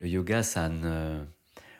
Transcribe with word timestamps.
Le 0.00 0.08
yoga, 0.08 0.44
ça 0.44 0.68
ne... 0.68 1.24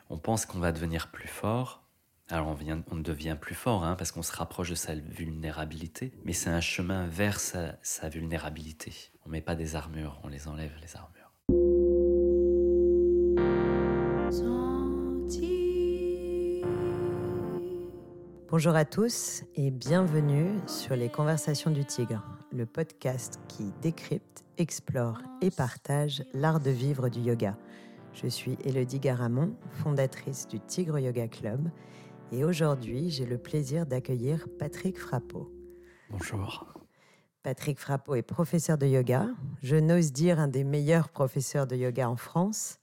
on 0.09 0.17
pense 0.17 0.45
qu'on 0.45 0.59
va 0.59 0.73
devenir 0.73 1.09
plus 1.09 1.29
fort. 1.29 1.83
Alors 2.27 2.47
on, 2.47 2.53
vient, 2.53 2.83
on 2.91 2.97
devient 2.97 3.37
plus 3.39 3.55
fort 3.55 3.85
hein, 3.85 3.95
parce 3.95 4.11
qu'on 4.11 4.23
se 4.23 4.35
rapproche 4.35 4.69
de 4.69 4.75
sa 4.75 4.93
vulnérabilité, 4.93 6.11
mais 6.25 6.33
c'est 6.33 6.49
un 6.49 6.59
chemin 6.59 7.07
vers 7.07 7.39
sa, 7.39 7.77
sa 7.81 8.09
vulnérabilité. 8.09 8.93
On 9.25 9.29
met 9.29 9.41
pas 9.41 9.55
des 9.55 9.77
armures, 9.77 10.19
on 10.23 10.27
les 10.27 10.49
enlève 10.49 10.73
les 10.81 10.97
armures. 10.97 11.31
Bonjour 18.49 18.75
à 18.75 18.83
tous 18.83 19.43
et 19.55 19.71
bienvenue 19.71 20.59
sur 20.67 20.95
les 20.97 21.07
Conversations 21.07 21.71
du 21.71 21.85
Tigre, 21.85 22.23
le 22.51 22.65
podcast 22.65 23.39
qui 23.47 23.71
décrypte, 23.81 24.43
explore 24.57 25.21
et 25.41 25.51
partage 25.51 26.25
l'art 26.33 26.59
de 26.59 26.71
vivre 26.71 27.07
du 27.07 27.21
yoga. 27.21 27.55
Je 28.21 28.27
suis 28.27 28.57
Elodie 28.65 28.99
Garamond, 28.99 29.55
fondatrice 29.71 30.47
du 30.47 30.59
Tigre 30.59 30.99
Yoga 30.99 31.27
Club 31.27 31.69
et 32.31 32.43
aujourd'hui 32.43 33.09
j'ai 33.09 33.25
le 33.25 33.37
plaisir 33.37 33.85
d'accueillir 33.85 34.47
Patrick 34.57 34.99
Frappeau. 34.99 35.49
Bonjour. 36.09 36.73
Patrick 37.43 37.79
Frappeau 37.79 38.15
est 38.15 38.21
professeur 38.21 38.77
de 38.77 38.85
yoga, 38.87 39.27
je 39.61 39.77
n'ose 39.77 40.11
dire 40.11 40.39
un 40.39 40.49
des 40.49 40.65
meilleurs 40.65 41.09
professeurs 41.09 41.65
de 41.65 41.77
yoga 41.77 42.09
en 42.09 42.17
France 42.17 42.79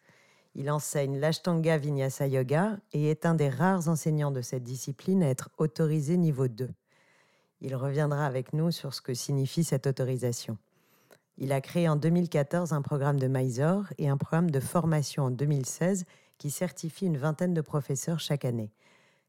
il 0.58 0.70
enseigne 0.70 1.18
l'Ashtanga 1.18 1.76
Vinyasa 1.76 2.26
Yoga 2.28 2.78
et 2.94 3.10
est 3.10 3.26
un 3.26 3.34
des 3.34 3.50
rares 3.50 3.88
enseignants 3.88 4.30
de 4.30 4.40
cette 4.40 4.62
discipline 4.62 5.22
à 5.22 5.28
être 5.28 5.50
autorisé 5.58 6.16
niveau 6.16 6.48
2. 6.48 6.70
Il 7.60 7.76
reviendra 7.76 8.24
avec 8.24 8.54
nous 8.54 8.70
sur 8.70 8.94
ce 8.94 9.02
que 9.02 9.12
signifie 9.12 9.64
cette 9.64 9.86
autorisation. 9.86 10.56
Il 11.38 11.52
a 11.52 11.60
créé 11.60 11.88
en 11.88 11.96
2014 11.96 12.72
un 12.72 12.80
programme 12.80 13.18
de 13.18 13.28
Mysore 13.28 13.84
et 13.98 14.08
un 14.08 14.16
programme 14.16 14.50
de 14.50 14.60
formation 14.60 15.24
en 15.24 15.30
2016 15.30 16.06
qui 16.38 16.50
certifie 16.50 17.06
une 17.06 17.18
vingtaine 17.18 17.52
de 17.52 17.60
professeurs 17.60 18.20
chaque 18.20 18.44
année. 18.44 18.72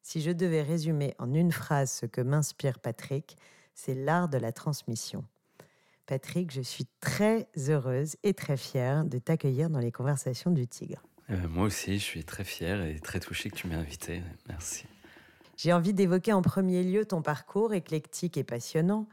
Si 0.02 0.22
je 0.22 0.31
devais 0.31 0.61
résumer 0.61 1.16
en 1.19 1.33
une 1.33 1.52
phrase 1.52 1.91
ce 1.91 2.05
que 2.05 2.22
m'inspire 2.22 2.80
Patrick, 2.80 3.38
c'est 3.73 3.94
l'art 3.94 4.30
de 4.30 4.38
la 4.38 4.53
transmission. 4.53 5.25
Patrick, 6.05 6.52
je 6.52 6.61
suis 6.61 6.85
très 7.02 7.50
heureuse 7.67 8.16
et 8.23 8.33
très 8.33 8.55
fière 8.55 9.03
de 9.03 9.17
t'accueillir 9.17 9.69
dans 9.69 9.80
les 9.80 9.91
conversations 9.91 10.52
du 10.52 10.66
Tigre. 10.66 11.03
Euh, 11.30 11.47
moi 11.50 11.66
aussi, 11.66 12.00
je 12.00 12.03
suis 12.03 12.23
très 12.23 12.45
fier 12.45 12.85
et 12.85 13.00
très 13.02 13.19
touché 13.19 13.50
que 13.50 13.55
tu 13.55 13.67
m'aies 13.67 13.75
invité. 13.75 14.22
Merci. 14.47 14.85
J'ai 15.58 15.73
envie 15.73 15.94
d'évoquer 15.94 16.31
en 16.31 16.41
premier 16.41 16.83
lieu 16.83 17.05
ton 17.05 17.22
parcours 17.22 17.73
éclectique 17.73 18.38
et 18.38 18.45
passionnant, 18.45 19.08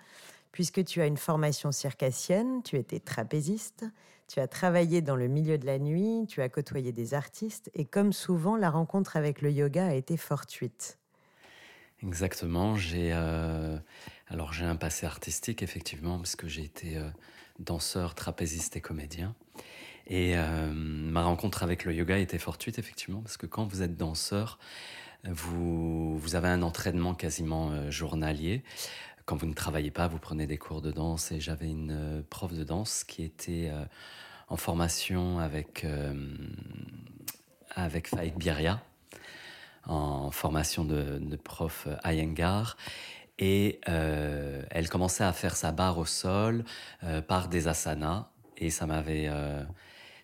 puisque 0.54 0.84
tu 0.84 1.00
as 1.00 1.06
une 1.06 1.16
formation 1.16 1.72
circassienne, 1.72 2.62
tu 2.62 2.76
étais 2.76 3.00
trapéziste, 3.00 3.86
tu 4.28 4.38
as 4.38 4.46
travaillé 4.46 5.02
dans 5.02 5.16
le 5.16 5.26
milieu 5.26 5.58
de 5.58 5.66
la 5.66 5.80
nuit, 5.80 6.26
tu 6.28 6.42
as 6.42 6.48
côtoyé 6.48 6.92
des 6.92 7.12
artistes, 7.12 7.72
et 7.74 7.84
comme 7.84 8.12
souvent, 8.12 8.56
la 8.56 8.70
rencontre 8.70 9.16
avec 9.16 9.42
le 9.42 9.50
yoga 9.50 9.86
a 9.88 9.94
été 9.94 10.16
fortuite. 10.16 11.00
Exactement. 12.04 12.76
J'ai 12.76 13.10
euh, 13.12 13.76
alors 14.28 14.52
j'ai 14.52 14.64
un 14.64 14.76
passé 14.76 15.06
artistique 15.06 15.60
effectivement 15.60 16.18
parce 16.18 16.36
que 16.36 16.46
j'ai 16.46 16.62
été 16.62 16.98
euh, 16.98 17.08
danseur, 17.58 18.14
trapéziste 18.14 18.76
et 18.76 18.80
comédien. 18.80 19.34
Et 20.06 20.34
euh, 20.36 20.70
ma 20.72 21.24
rencontre 21.24 21.64
avec 21.64 21.84
le 21.84 21.92
yoga 21.92 22.16
était 22.16 22.38
fortuite, 22.38 22.78
effectivement, 22.78 23.22
parce 23.22 23.38
que 23.38 23.46
quand 23.46 23.64
vous 23.64 23.82
êtes 23.82 23.96
danseur, 23.96 24.60
vous, 25.24 26.16
vous 26.16 26.34
avez 26.36 26.48
un 26.48 26.62
entraînement 26.62 27.14
quasiment 27.14 27.90
journalier. 27.90 28.62
Quand 29.26 29.36
vous 29.36 29.46
ne 29.46 29.54
travaillez 29.54 29.90
pas, 29.90 30.08
vous 30.08 30.18
prenez 30.18 30.46
des 30.46 30.58
cours 30.58 30.82
de 30.82 30.92
danse. 30.92 31.32
Et 31.32 31.40
j'avais 31.40 31.68
une 31.68 31.90
euh, 31.92 32.22
prof 32.28 32.52
de 32.52 32.64
danse 32.64 33.04
qui 33.04 33.22
était 33.22 33.70
en 34.48 34.56
formation 34.56 35.38
avec, 35.38 35.86
avec 37.74 38.08
Faïk 38.08 38.36
Biria, 38.36 38.82
en 39.86 40.30
formation 40.30 40.84
de, 40.84 41.36
prof 41.36 41.88
Iyengar. 42.04 42.76
Et 43.38 43.80
elle 43.86 44.88
commençait 44.90 45.24
à 45.24 45.32
faire 45.32 45.56
sa 45.56 45.72
barre 45.72 45.98
au 45.98 46.04
sol 46.04 46.64
par 47.26 47.48
des 47.48 47.68
asanas. 47.68 48.28
Et 48.58 48.70
ça 48.70 48.86
m'avait 48.86 49.28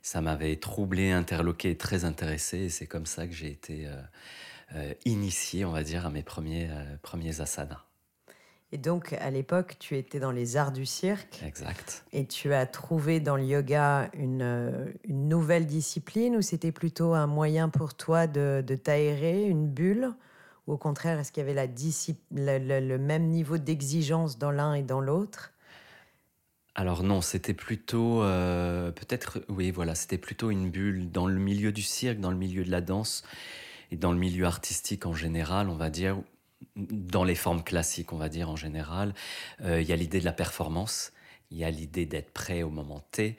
ça 0.03 0.21
m'avait 0.21 0.57
troublé, 0.57 1.11
interloqué, 1.13 1.77
très 1.77 2.05
intéressé. 2.05 2.59
Et 2.59 2.69
c'est 2.69 2.87
comme 2.87 3.07
ça 3.07 3.27
que 3.27 3.33
j'ai 3.33 3.51
été 3.51 3.87
euh, 3.87 4.03
euh, 4.75 4.95
initié, 5.05 5.65
on 5.65 5.73
va 5.73 5.83
dire, 5.83 6.07
à 6.07 6.11
mes 6.11 6.23
premiers, 6.23 6.69
euh, 6.71 6.97
premiers 7.03 7.41
asanas. 7.41 7.85
Et 8.73 8.79
donc, 8.79 9.15
à 9.15 9.31
l'époque, 9.31 9.77
tu 9.81 9.97
étais 9.97 10.21
dans 10.21 10.31
les 10.31 10.57
arts 10.57 10.71
du 10.71 10.87
cirque. 10.87 11.43
Exact. 11.45 12.05
Et 12.13 12.27
tu 12.27 12.55
as 12.55 12.67
trouvé 12.67 13.19
dans 13.19 13.37
le 13.37 13.45
yoga 13.45 14.11
une, 14.15 14.93
une 15.05 15.29
nouvelle 15.29 15.67
discipline 15.67 16.37
ou 16.37 16.43
c'était 16.43 16.71
plutôt 16.71 17.15
un 17.15 17.27
moyen 17.27 17.69
pour 17.69 17.95
toi 17.95 18.29
de, 18.29 18.63
de 18.65 18.75
t'aérer, 18.77 19.45
une 19.45 19.69
bulle? 19.69 20.13
Ou 20.67 20.75
au 20.75 20.77
contraire, 20.77 21.19
est-ce 21.19 21.33
qu'il 21.33 21.41
y 21.41 21.51
avait 21.51 21.55
la 21.55 21.67
le, 21.67 22.81
le 22.81 22.99
même 22.99 23.27
niveau 23.27 23.59
d'exigence 23.59 24.39
dans 24.39 24.53
l'un 24.53 24.75
et 24.75 24.83
dans 24.83 25.01
l'autre? 25.01 25.53
Alors 26.77 27.03
non, 27.03 27.21
c'était 27.21 27.55
plutôt 27.55 28.23
euh, 28.23 28.93
peut-être 28.93 29.45
oui 29.49 29.73
voilà, 29.73 29.95
c'était 29.97 30.19
plutôt 30.19 30.51
une 30.51 30.71
bulle 30.71 31.11
dans 31.11 31.27
le 31.27 31.39
milieu 31.39 31.73
du 31.73 31.83
cirque, 31.83 32.21
dans 32.21 32.31
le 32.31 32.37
milieu 32.37 32.65
de 32.65 32.71
la 32.71 32.81
danse 32.81 33.25
et 33.91 33.97
dans 33.97 34.13
le 34.13 34.19
milieu 34.19 34.47
artistique 34.47 35.05
en 35.05 35.13
général, 35.13 35.69
on 35.69 35.75
va 35.75 35.91
dire 35.91 36.17
dans 36.77 37.25
les 37.25 37.35
formes 37.35 37.63
classiques, 37.63 38.13
on 38.13 38.19
va 38.19 38.29
dire 38.29 38.51
en 38.51 38.57
général, 38.57 39.15
euh, 39.63 39.81
il 39.81 39.89
y 39.89 39.93
a 39.93 39.97
l'idée 39.97 40.21
de 40.21 40.25
la 40.25 40.33
performance, 40.33 41.13
il 41.51 41.59
y 41.59 41.65
a 41.65 41.71
l'idée 41.71 42.07
d'être 42.07 42.33
prêt 42.33 42.63
au 42.63 42.71
moment 42.71 43.01
T. 43.11 43.39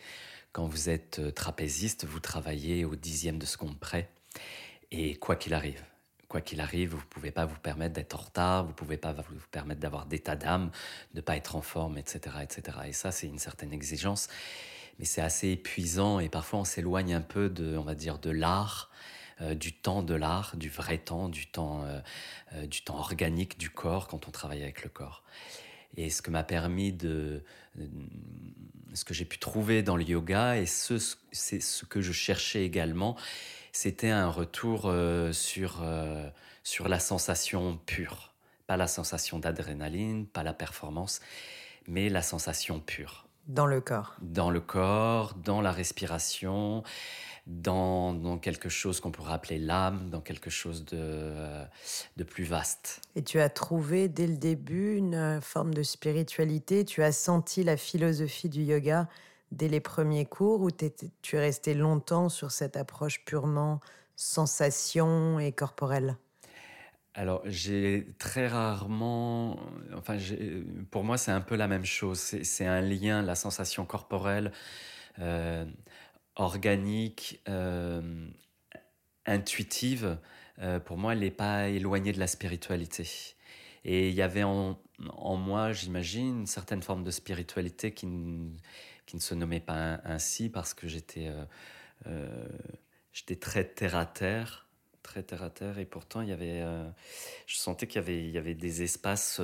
Quand 0.52 0.68
vous 0.68 0.90
êtes 0.90 1.20
euh, 1.20 1.31
trapéziste, 1.31 2.06
vous 2.06 2.20
travaillez 2.20 2.84
au 2.84 2.96
dixième 2.96 3.38
de 3.38 3.46
seconde 3.46 3.80
près 3.80 4.10
et 4.92 5.16
quoi 5.16 5.36
qu'il 5.36 5.54
arrive, 5.54 5.81
quoi 6.28 6.42
qu'il 6.42 6.60
arrive, 6.60 6.92
vous 6.92 6.98
ne 6.98 7.10
pouvez 7.10 7.31
pas 7.31 7.46
vous 7.46 7.60
permettre 7.60 7.94
d'être 7.94 8.16
en 8.16 8.24
retard, 8.24 8.64
vous 8.64 8.70
ne 8.70 8.76
pouvez 8.76 8.98
pas 8.98 9.14
vous 9.14 9.24
permettre 9.52 9.80
d'avoir 9.80 10.06
d'état 10.06 10.36
d'âme, 10.36 10.72
de 11.14 11.18
ne 11.18 11.22
pas 11.22 11.38
être 11.38 11.56
en 11.56 11.62
forme, 11.62 11.98
etc. 11.98 12.36
etc. 12.42 12.78
Et 12.88 12.94
ça, 12.94 13.12
c'est 13.12 13.28
une 13.28 13.40
certaine 13.40 13.72
exigence. 13.72 14.28
Mais 15.00 15.06
c'est 15.06 15.22
assez 15.22 15.50
épuisant 15.50 16.20
et 16.20 16.30
parfois 16.30 16.60
on 16.60 16.64
s'éloigne 16.66 17.14
un 17.14 17.22
peu 17.22 17.50
de, 17.50 17.78
on 17.78 17.84
va 17.84 17.96
dire, 17.96 18.20
de 18.20 18.30
l'art, 18.30 18.92
euh, 19.41 19.56
du 19.56 19.74
temps 19.74 20.03
de 20.03 20.13
l'art, 20.13 20.56
du 20.56 20.69
vrai 20.69 21.00
temps, 21.00 21.28
du 21.28 21.47
temps, 21.47 21.84
euh, 21.84 22.00
euh, 22.53 22.68
du 22.68 22.81
temps 22.81 22.97
organique 22.97 23.57
du 23.57 23.69
corps 23.69 24.07
quand 24.07 24.28
on 24.28 24.31
travaille 24.31 24.62
avec 24.62 24.84
le 24.84 24.90
corps. 24.90 25.24
Et 25.97 26.09
ce 26.09 26.22
que 26.22 26.29
m'a 26.29 26.44
permis 26.44 26.94
de, 26.94 27.44
ce 28.94 29.03
que 29.03 29.13
j'ai 29.13 29.25
pu 29.25 29.40
trouver 29.40 29.84
dans 29.84 29.97
le 29.97 30.03
yoga 30.03 30.57
et 30.57 30.66
ce, 30.66 30.97
c'est 31.31 31.59
ce 31.59 31.85
que 31.85 32.01
je 32.01 32.12
cherchais 32.12 32.63
également, 32.63 33.18
c'était 33.72 34.09
un 34.09 34.30
retour 34.30 34.84
euh, 34.85 35.34
sur, 35.34 35.84
sur 36.63 36.88
la 36.88 37.00
sensation 37.00 37.78
pure. 37.85 38.34
Pas 38.68 38.78
la 38.78 38.88
sensation 38.88 39.40
d'adrénaline, 39.40 40.28
pas 40.28 40.44
la 40.44 40.53
performance, 40.53 41.19
mais 41.88 42.09
la 42.09 42.22
sensation 42.22 42.80
pure. 42.80 43.28
Dans 43.47 43.66
le 43.66 43.81
corps. 43.81 44.16
Dans 44.22 44.50
le 44.50 44.62
corps, 44.62 45.34
dans 45.34 45.62
la 45.62 45.72
respiration, 45.72 46.84
dans, 47.47 48.13
dans 48.13 48.38
quelque 48.38 48.69
chose 48.69 49.00
qu'on 49.00 49.12
pourrait 49.12 49.34
appeler 49.34 49.57
l'âme, 49.57 50.09
dans 50.09 50.22
quelque 50.22 50.50
chose 50.50 50.85
de, 50.85 50.97
euh, 50.97 51.66
de 52.18 52.24
plus 52.24 52.44
vaste. 52.44 53.02
Et 53.16 53.24
tu 53.24 53.40
as 53.40 53.50
trouvé 53.50 54.07
dès 54.07 54.28
le 54.28 54.38
début 54.38 54.96
une 54.96 55.40
forme 55.41 55.74
de 55.74 55.84
spiritualité, 55.84 56.85
tu 56.85 57.03
as 57.03 57.12
senti 57.12 57.63
la 57.63 57.78
philosophie 57.78 58.50
du 58.50 58.62
yoga 58.63 59.07
dès 59.51 59.68
les 59.68 59.80
premiers 59.80 60.25
cours 60.25 60.62
ou 60.62 60.69
tu 60.72 60.85
es 61.35 61.40
resté 61.40 61.74
longtemps 61.74 62.30
sur 62.30 62.51
cette 62.51 62.78
approche 62.78 63.25
purement 63.25 63.81
sensation 64.16 65.40
et 65.40 65.51
corporelle? 65.51 66.18
Alors, 67.13 67.41
j'ai 67.44 68.07
très 68.19 68.47
rarement, 68.47 69.59
enfin, 69.97 70.18
pour 70.91 71.03
moi, 71.03 71.18
c'est 71.18 71.31
un 71.31 71.41
peu 71.41 71.56
la 71.56 71.68
même 71.68 71.84
chose. 71.84 72.19
C'est 72.19 72.66
un 72.66 72.80
lien, 72.80 73.22
la 73.22 73.35
sensation 73.35 73.85
corporelle, 73.85 74.53
euh, 75.19 75.66
organique, 76.41 77.41
euh, 77.47 78.28
intuitive. 79.25 80.18
Euh, 80.60 80.80
pour 80.80 80.98
moi, 80.98 81.13
elle 81.13 81.19
n'est 81.19 81.31
pas 81.31 81.69
éloignée 81.69 82.12
de 82.12 82.19
la 82.19 82.27
spiritualité. 82.27 83.07
Et 83.86 84.10
il 84.10 84.16
y 84.16 84.21
avait 84.21 84.44
en, 84.44 84.80
en 85.10 85.36
moi, 85.38 85.71
j'imagine, 85.71 86.42
une 86.42 86.48
certaine 86.48 86.83
forme 86.83 87.04
de 87.04 87.12
spiritualité 87.12 87.92
qui, 87.92 88.07
qui 89.06 89.16
ne 89.16 89.21
se 89.21 89.33
nommait 89.33 89.60
pas 89.60 90.00
ainsi 90.04 90.50
parce 90.50 90.74
que 90.74 90.88
j'étais 90.88 91.31
euh, 92.07 92.48
très 93.39 93.63
terre 93.63 93.95
à 93.95 94.06
terre 94.06 94.68
très 95.03 95.24
terre 95.24 95.44
à 95.44 95.50
terre 95.50 95.80
et 95.80 95.86
pourtant 95.86 96.21
il 96.21 96.30
y 96.30 96.31
avait 96.31 96.62
euh, 96.62 96.88
je 97.48 97.57
sentais 97.57 97.88
qu'il 97.88 97.95
y 97.95 98.03
avait 98.03 98.24
il 98.24 98.31
y 98.31 98.38
avait 98.38 98.53
des 98.53 98.83
espaces 98.83 99.42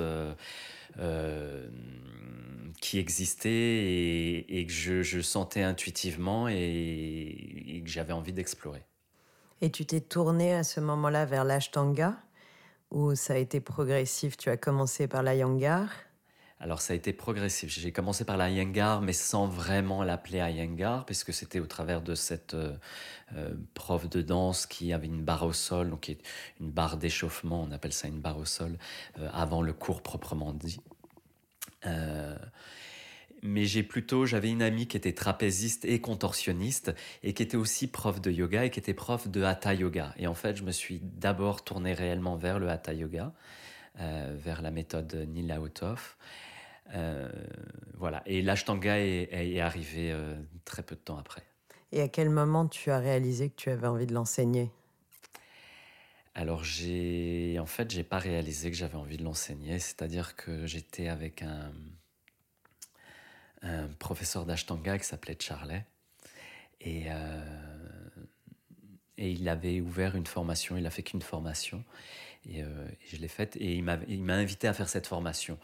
qui 2.80 2.98
existaient 2.98 3.50
et, 4.48 4.64
que 4.66 4.72
je, 4.72 5.02
je, 5.02 5.20
sentais 5.20 5.62
intuitivement 5.62 6.48
et, 6.48 7.82
que 7.84 7.90
j'avais 7.90 8.12
envie 8.12 8.32
d'explorer. 8.32 8.82
Et 9.60 9.70
tu 9.70 9.84
t'es 9.84 10.00
tourné 10.00 10.54
à 10.54 10.62
ce 10.62 10.80
moment-là 10.80 11.24
vers 11.24 11.44
l'ashtanga 11.44 12.16
où 12.90 13.14
ça 13.14 13.34
a 13.34 13.36
été 13.36 13.60
progressif. 13.60 14.36
Tu 14.36 14.50
as 14.50 14.56
commencé 14.56 15.08
par 15.08 15.22
la 15.22 15.34
yangar 15.34 15.90
alors 16.60 16.80
ça 16.80 16.92
a 16.92 16.96
été 16.96 17.12
progressif. 17.12 17.70
J'ai 17.70 17.92
commencé 17.92 18.24
par 18.24 18.36
la 18.36 18.50
Iyengar, 18.50 19.00
mais 19.00 19.12
sans 19.12 19.46
vraiment 19.46 20.02
l'appeler 20.02 20.38
Iyengar, 20.38 21.04
puisque 21.06 21.32
c'était 21.32 21.60
au 21.60 21.66
travers 21.66 22.02
de 22.02 22.16
cette 22.16 22.54
euh, 22.54 22.74
euh, 23.36 23.54
prof 23.74 24.08
de 24.08 24.22
danse 24.22 24.66
qui 24.66 24.92
avait 24.92 25.06
une 25.06 25.22
barre 25.22 25.44
au 25.44 25.52
sol, 25.52 25.90
donc 25.90 26.12
une 26.60 26.70
barre 26.70 26.96
d'échauffement, 26.96 27.62
on 27.62 27.70
appelle 27.70 27.92
ça 27.92 28.08
une 28.08 28.20
barre 28.20 28.38
au 28.38 28.44
sol, 28.44 28.76
euh, 29.20 29.28
avant 29.32 29.62
le 29.62 29.72
cours 29.72 30.02
proprement 30.02 30.52
dit. 30.52 30.80
mais 33.42 33.64
j'ai 33.66 33.84
plutôt, 33.84 34.26
j'avais 34.26 34.50
une 34.50 34.62
amie 34.62 34.88
qui 34.88 34.96
était 34.96 35.12
trapéziste 35.12 35.84
et 35.84 36.00
contorsionniste 36.00 36.92
et 37.22 37.34
qui 37.34 37.42
était 37.44 37.56
aussi 37.56 37.86
prof 37.86 38.20
de 38.20 38.32
yoga 38.32 38.64
et 38.64 38.70
qui 38.70 38.80
était 38.80 38.94
prof 38.94 39.28
de 39.28 39.44
hatha 39.44 39.74
yoga. 39.74 40.12
Et 40.18 40.26
en 40.26 40.34
fait, 40.34 40.56
je 40.56 40.64
me 40.64 40.72
suis 40.72 41.00
d'abord 41.04 41.62
tourné 41.62 41.92
réellement 41.94 42.34
vers 42.36 42.58
le 42.58 42.68
hatha 42.68 42.92
yoga. 42.94 43.32
vers 43.96 44.60
la 44.62 44.70
méthode 44.70 45.14
Nila 45.28 45.60
Autof. 45.60 46.16
Euh, 46.94 47.30
voilà. 47.96 48.22
Et 48.26 48.42
l'Ashtanga 48.42 48.98
est, 48.98 49.28
est, 49.32 49.60
arrivé 49.60 50.10
euh, 50.12 50.36
très 50.64 50.82
peu 50.82 50.94
de 50.94 51.00
temps 51.00 51.18
après. 51.18 51.42
Et 51.92 52.00
à 52.00 52.08
quel 52.08 52.30
moment 52.30 52.66
tu 52.66 52.90
as 52.90 52.98
réalisé 52.98 53.50
que 53.50 53.56
tu 53.56 53.70
avais 53.70 53.86
envie 53.86 54.06
de 54.06 54.14
l'enseigner? 54.14 54.70
Alors 56.34 56.62
j'ai 56.62 57.58
en 57.58 57.66
fait 57.66 57.90
j'ai 57.90 58.04
pas 58.04 58.18
réalisé 58.18 58.70
que 58.70 58.76
j'avais 58.76 58.94
envie 58.94 59.16
de 59.16 59.24
l'enseigner, 59.24 59.80
c'est-à-dire 59.80 60.36
que 60.36 60.66
j'étais 60.66 61.08
avec 61.08 61.42
un, 61.42 61.72
un 63.62 63.88
professeur 63.98 64.46
d'Ashtanga 64.46 64.98
qui 64.98 65.04
s'appelait 65.04 65.36
Charlet 65.40 65.84
et 66.80 67.06
euh, 67.08 67.67
et 69.18 69.30
il 69.30 69.48
avait 69.48 69.80
ouvert 69.80 70.16
une 70.16 70.26
formation, 70.26 70.76
il 70.76 70.86
a 70.86 70.90
fait 70.90 71.02
qu'une 71.02 71.22
formation 71.22 71.84
et, 72.48 72.62
euh, 72.62 72.66
je 73.06 73.16
l'ai 73.16 73.28
faite 73.28 73.56
et 73.56 73.74
il 73.74 73.82
m'a 73.82 74.34
invité 74.34 74.68
à 74.68 74.72
faire 74.72 74.88
cette 74.88 75.06
formation. 75.06 75.58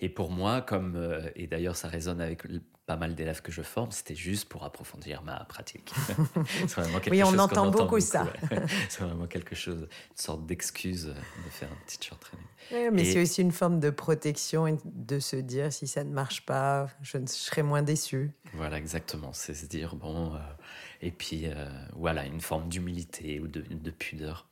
Et 0.00 0.08
pour 0.08 0.30
moi, 0.30 0.60
comme, 0.60 0.94
euh, 0.96 1.28
et 1.34 1.46
d'ailleurs 1.46 1.76
ça 1.76 1.88
résonne 1.88 2.20
avec 2.20 2.42
pas 2.86 2.96
mal 2.96 3.14
d'élèves 3.14 3.42
que 3.42 3.52
je 3.52 3.60
forme, 3.60 3.90
c'était 3.90 4.14
juste 4.14 4.48
pour 4.48 4.64
approfondir 4.64 5.22
ma 5.22 5.44
pratique. 5.44 5.92
oui, 7.10 7.22
on 7.22 7.38
entend, 7.38 7.70
beaucoup, 7.70 8.00
ça. 8.00 8.26
c'est 8.88 9.02
vraiment 9.02 9.26
quelque 9.26 9.54
chose, 9.54 9.82
une 9.82 10.16
sorte 10.16 10.46
d'excuse 10.46 11.04
de 11.04 11.50
faire 11.50 11.68
un 11.70 11.84
petit 11.84 11.98
short 12.08 12.18
training. 12.18 12.46
Oui, 12.70 12.88
mais 12.90 13.04
c'est 13.04 13.20
aussi 13.20 13.42
une 13.42 13.52
forme 13.52 13.78
de 13.78 13.90
protection 13.90 14.78
de 14.86 15.18
se 15.18 15.36
dire 15.36 15.70
si 15.70 15.86
ça 15.86 16.02
ne 16.02 16.12
marche 16.12 16.46
pas, 16.46 16.88
je, 17.02 17.18
serai 17.26 17.62
moins 17.62 17.82
déçu. 17.82 18.30
Voilà, 18.54 18.78
exactement. 18.78 19.34
C'est 19.34 19.54
se 19.54 19.66
dire, 19.66 19.94
bon, 19.94 20.34
euh, 20.34 20.38
et 21.00 21.10
puis 21.10 21.46
voilà, 21.94 22.26
une 22.26 22.40
forme 22.40 22.68
d'humilité 22.68 23.40
ou 23.40 23.46
de, 23.46 23.60
de 23.60 23.90
pudeur. 23.90 24.48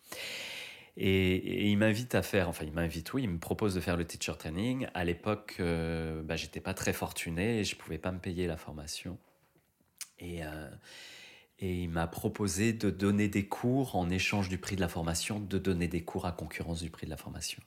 Et, 0.97 1.71
il 1.71 1.77
m'invite 1.77 2.15
à 2.15 2.23
faire, 2.23 2.49
enfin 2.49 2.65
il 2.65 2.73
m'invite, 2.73 3.13
oui, 3.13 3.25
il 3.25 3.29
me 3.31 3.39
propose 3.39 3.75
de 3.75 3.81
faire 3.81 3.97
le 3.97 4.07
teacher 4.07 4.37
training. 4.39 4.89
À 4.95 5.05
l'époque, 5.05 5.57
euh, 5.61 6.23
bah, 6.23 6.37
j'étais 6.37 6.61
pas 6.61 6.75
très 6.75 6.93
fortuné 6.93 7.61
et 7.61 7.65
je 7.65 7.77
pouvais 7.77 7.99
pas 7.99 8.13
me 8.13 8.19
payer 8.19 8.47
la 8.47 8.57
formation. 8.57 9.19
Et, 10.19 10.43
euh, 10.43 10.71
et 11.59 11.83
il 11.83 11.91
m'a 11.91 12.07
proposé 12.07 12.73
de 12.73 12.89
donner 12.89 13.29
des 13.29 13.47
cours 13.47 13.97
en 13.97 14.09
échange 14.09 14.49
du 14.49 14.57
prix 14.57 14.77
de 14.77 14.81
la 14.81 14.89
formation, 14.89 15.39
de 15.39 15.59
donner 15.59 15.89
des 15.89 16.03
cours 16.03 16.25
à 16.25 16.33
concurrence 16.33 16.83
du 16.83 16.91
prix 16.91 17.07
de 17.07 17.11
la 17.11 17.19
formation. 17.19 17.63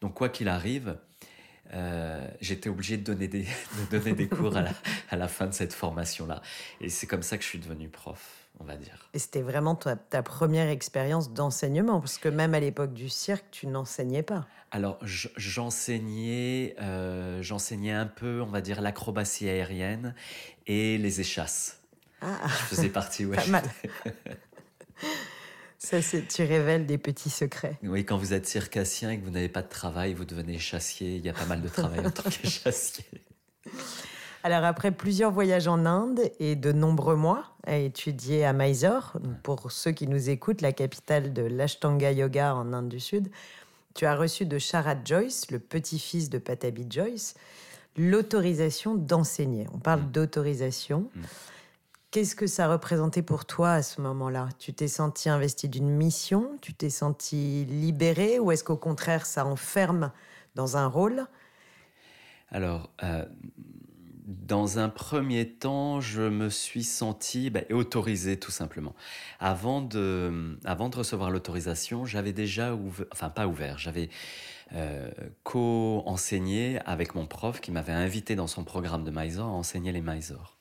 Donc 0.00 0.14
quoi 0.14 0.28
qu'il 0.28 0.48
arrive, 0.48 0.98
euh, 1.72 2.26
j'étais 2.40 2.68
obligé 2.68 2.96
de 2.96 3.02
donner 3.02 3.28
des, 3.28 3.42
de 3.90 3.98
donner 3.98 4.12
des 4.12 4.28
cours 4.28 4.56
à 4.56 4.62
la, 4.62 4.72
à 5.10 5.16
la 5.16 5.28
fin 5.28 5.46
de 5.46 5.52
cette 5.54 5.72
formation-là. 5.72 6.42
Et 6.80 6.88
c'est 6.88 7.06
comme 7.06 7.22
ça 7.22 7.36
que 7.36 7.42
je 7.42 7.48
suis 7.48 7.58
devenu 7.58 7.88
prof 7.88 8.44
on 8.60 8.64
va 8.64 8.76
dire. 8.76 9.08
Et 9.14 9.18
c'était 9.18 9.42
vraiment 9.42 9.74
ta, 9.74 9.96
première 10.22 10.68
expérience 10.68 11.32
d'enseignement, 11.32 12.00
parce 12.00 12.18
que 12.18 12.28
même 12.28 12.54
à 12.54 12.60
l'époque 12.60 12.92
du 12.92 13.08
cirque, 13.08 13.44
tu 13.50 13.66
n'enseignais 13.66 14.22
pas. 14.22 14.46
Alors, 14.70 14.98
j'enseignais, 15.02 16.74
euh, 16.80 17.42
j'enseignais 17.42 17.92
un 17.92 18.06
peu, 18.06 18.40
on 18.42 18.50
va 18.50 18.60
dire, 18.60 18.80
l'acrobatie 18.80 19.48
aérienne 19.48 20.14
et 20.66 20.98
les 20.98 21.20
échasses. 21.20 21.80
Ah. 22.20 22.38
Je 22.46 22.52
faisais 22.74 22.88
partie, 22.88 23.26
ouais. 23.26 23.36
Ça, 25.84 25.98
tu 26.00 26.42
révèles 26.42 26.86
des 26.86 26.96
petits 26.96 27.28
secrets. 27.28 27.76
Oui, 27.82 28.06
quand 28.06 28.16
vous 28.16 28.32
êtes 28.32 28.46
circassien 28.46 29.10
et 29.10 29.18
que 29.18 29.24
vous 29.24 29.30
n'avez 29.30 29.50
pas 29.50 29.60
de 29.60 29.68
travail, 29.68 30.14
vous 30.14 30.24
devenez 30.24 30.58
chassier. 30.58 31.16
Il 31.16 31.24
y 31.24 31.28
a 31.28 31.34
pas 31.34 31.44
mal 31.44 31.60
de 31.60 31.68
travail 31.68 32.00
en 32.06 32.10
tant 32.10 32.22
que 32.22 32.30
chassier. 32.48 33.04
Alors 34.44 34.64
après 34.64 34.92
plusieurs 34.92 35.30
voyages 35.30 35.68
en 35.68 35.84
Inde 35.84 36.20
et 36.40 36.56
de 36.56 36.72
nombreux 36.72 37.16
mois 37.16 37.54
à 37.66 37.76
étudier 37.76 38.46
à 38.46 38.54
Mysore, 38.54 39.12
pour 39.42 39.72
ceux 39.72 39.92
qui 39.92 40.08
nous 40.08 40.30
écoutent, 40.30 40.62
la 40.62 40.72
capitale 40.72 41.34
de 41.34 41.42
l'Ashtanga 41.42 42.12
Yoga 42.12 42.54
en 42.54 42.72
Inde 42.72 42.88
du 42.88 43.00
Sud, 43.00 43.30
tu 43.94 44.06
as 44.06 44.16
reçu 44.16 44.46
de 44.46 44.58
Sharad 44.58 45.06
Joyce, 45.06 45.50
le 45.50 45.58
petit-fils 45.58 46.30
de 46.30 46.38
Patabi 46.38 46.86
Joyce, 46.88 47.34
l'autorisation 47.96 48.94
d'enseigner. 48.94 49.66
On 49.74 49.78
parle 49.78 50.00
mm. 50.00 50.12
d'autorisation. 50.12 51.10
Mm. 51.14 51.20
Qu'est-ce 52.14 52.36
que 52.36 52.46
ça 52.46 52.68
représentait 52.68 53.22
pour 53.22 53.44
toi 53.44 53.72
à 53.72 53.82
ce 53.82 54.00
moment-là? 54.00 54.48
Tu 54.60 54.72
t'es 54.72 54.86
senti 54.86 55.28
investi 55.28 55.68
d'une 55.68 55.90
mission? 55.90 56.56
Tu 56.60 56.72
t'es 56.72 56.88
senti 56.88 57.64
libéré? 57.64 58.38
Ou 58.38 58.52
est-ce 58.52 58.62
qu'au 58.62 58.76
contraire, 58.76 59.26
ça 59.26 59.44
enferme 59.44 60.12
dans 60.54 60.76
un 60.76 60.86
rôle? 60.86 61.26
Alors, 62.52 62.92
euh, 63.02 63.24
dans 64.26 64.78
un 64.78 64.88
premier 64.88 65.48
temps, 65.54 66.00
je 66.00 66.22
me 66.22 66.50
suis 66.50 66.84
senti 66.84 67.50
bah, 67.50 67.62
autorisé 67.72 68.38
tout 68.38 68.52
simplement. 68.52 68.94
Avant 69.40 69.80
de, 69.80 70.56
recevoir 70.94 71.32
l'autorisation, 71.32 72.04
j'avais 72.04 72.32
déjà 72.32 72.76
ouvert, 72.76 73.06
enfin 73.10 73.28
pas 73.28 73.48
ouvert, 73.48 73.76
j'avais 73.78 74.08
euh, 74.72 75.10
co-enseigné 75.42 76.78
avec 76.86 77.16
mon 77.16 77.26
prof 77.26 77.60
qui 77.60 77.72
m'avait 77.72 77.90
invité 77.90 78.36
dans 78.36 78.46
son 78.46 78.62
programme 78.62 79.02
de 79.02 79.10
Mysore 79.10 79.48
à 79.48 79.50
enseigner 79.50 79.90
les 79.90 80.00
Mysore. 80.00 80.54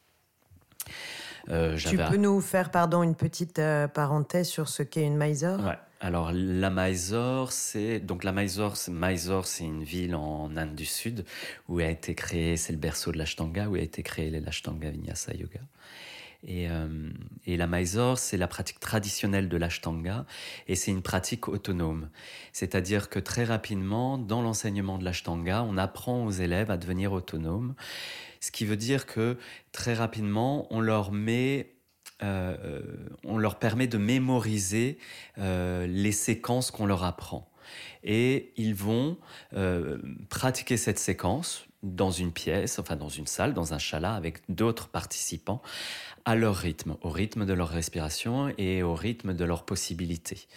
Euh, 1.49 1.77
tu 1.77 1.97
peux 1.97 2.17
nous 2.17 2.39
faire 2.41 2.71
pardon 2.71 3.03
une 3.03 3.15
petite 3.15 3.59
euh, 3.59 3.87
parenthèse 3.87 4.47
sur 4.47 4.69
ce 4.69 4.83
qu'est 4.83 5.03
une 5.03 5.17
Mysore? 5.17 5.59
Ouais. 5.59 5.77
Alors 5.99 6.31
la 6.33 6.69
Mysore, 6.69 7.53
c'est 7.53 8.01
donc 8.01 8.25
la 8.25 8.33
Mysore, 8.33 8.75
Mysore, 8.89 9.47
c'est 9.47 9.63
une 9.63 9.83
ville 9.83 10.15
en 10.15 10.55
Inde 10.57 10.75
du 10.75 10.83
Sud 10.83 11.23
où 11.69 11.79
a 11.79 11.85
été 11.85 12.13
créé, 12.13 12.57
c'est 12.57 12.73
le 12.73 12.79
berceau 12.79 13.13
de 13.13 13.17
l'Ashtanga, 13.17 13.69
où 13.69 13.75
a 13.75 13.79
été 13.79 14.03
créé 14.03 14.29
l'Ashtanga 14.29 14.89
Vinyasa 14.89 15.33
Yoga. 15.33 15.61
Et, 16.45 16.69
euh, 16.69 17.09
et, 17.45 17.55
la 17.55 17.67
Mysore, 17.67 18.17
c'est 18.17 18.35
la 18.35 18.49
pratique 18.49 18.81
traditionnelle 18.81 19.47
de 19.47 19.55
l'Ashtanga 19.55 20.25
et 20.67 20.75
c'est 20.75 20.91
une 20.91 21.01
pratique 21.01 21.47
autonome. 21.47 22.09
C'est-à-dire 22.51 23.09
que 23.09 23.19
très 23.19 23.45
rapidement, 23.45 24.17
dans 24.17 24.41
l'enseignement 24.41 24.97
de 24.97 25.05
l'Ashtanga, 25.05 25.63
on 25.63 25.77
apprend 25.77 26.25
aux 26.25 26.31
élèves 26.31 26.69
à 26.69 26.75
devenir 26.75 27.13
autonomes. 27.13 27.75
Ce 28.43 28.51
qui 28.51 28.65
veut 28.65 28.75
dire 28.75 29.05
que 29.05 29.37
très 29.71 29.93
rapidement, 29.93 30.67
on 30.69 30.81
leur 30.81 31.13
met 31.13 31.75
euh, 32.21 32.57
euh, 32.65 32.81
on 33.23 33.37
leur 33.37 33.57
permet 33.57 33.87
de 33.87 33.97
mémoriser 33.97 34.97
euh, 35.37 35.87
les 35.87 36.11
séquences 36.11 36.69
qu'on 36.69 36.85
leur 36.85 37.05
apprend. 37.05 37.49
Et 38.03 38.51
ils 38.57 38.75
vont 38.75 39.17
pratiquer 40.27 40.75
cette 40.75 40.99
séquence 40.99 41.65
dans 41.83 42.11
une 42.11 42.33
pièce, 42.33 42.79
enfin 42.79 42.97
dans 42.97 43.07
une 43.07 43.27
salle, 43.27 43.53
dans 43.53 43.73
un 43.73 43.77
chala 43.77 44.13
avec 44.13 44.41
d'autres 44.49 44.89
participants 44.89 45.61
à 46.25 46.35
leur 46.35 46.57
rythme, 46.57 46.97
au 47.01 47.09
rythme 47.09 47.45
de 47.45 47.53
leur 47.53 47.69
respiration 47.69 48.53
et 48.57 48.83
au 48.83 48.93
rythme 48.93 49.33
de 49.33 49.45
leurs 49.45 49.63
possibilités. 49.63 50.47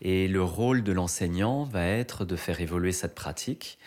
Et 0.00 0.28
le 0.28 0.44
rôle 0.44 0.84
de 0.84 0.92
l'enseignant 0.92 1.64
va 1.64 1.84
être 1.84 2.24
de 2.24 2.36
faire 2.36 2.60
évoluer 2.60 2.92
cette 2.92 3.16
pratique. 3.16 3.78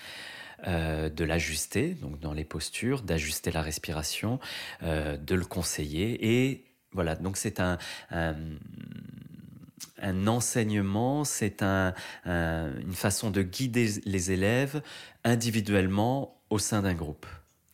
De 0.64 1.24
l'ajuster, 1.24 1.96
donc 1.96 2.20
dans 2.20 2.34
les 2.34 2.44
postures, 2.44 3.02
d'ajuster 3.02 3.52
la 3.52 3.62
respiration, 3.62 4.40
de 4.82 5.36
le 5.36 5.46
conseiller 5.46 6.42
et 6.42 6.66
voilà, 6.92 7.16
donc 7.16 7.36
c'est 7.36 7.60
un, 7.60 7.78
un, 8.12 8.38
enseignement, 10.28 11.26
c'est 11.26 11.62
un, 11.62 11.94
une 12.26 12.94
façon 12.94 13.32
de 13.32 13.42
guider 13.42 13.90
les 14.06 14.32
élèves 14.32 14.82
individuellement 15.26 16.36
au 16.50 16.60
sein 16.60 16.82
d'un 16.82 16.94
groupe. 16.94 17.26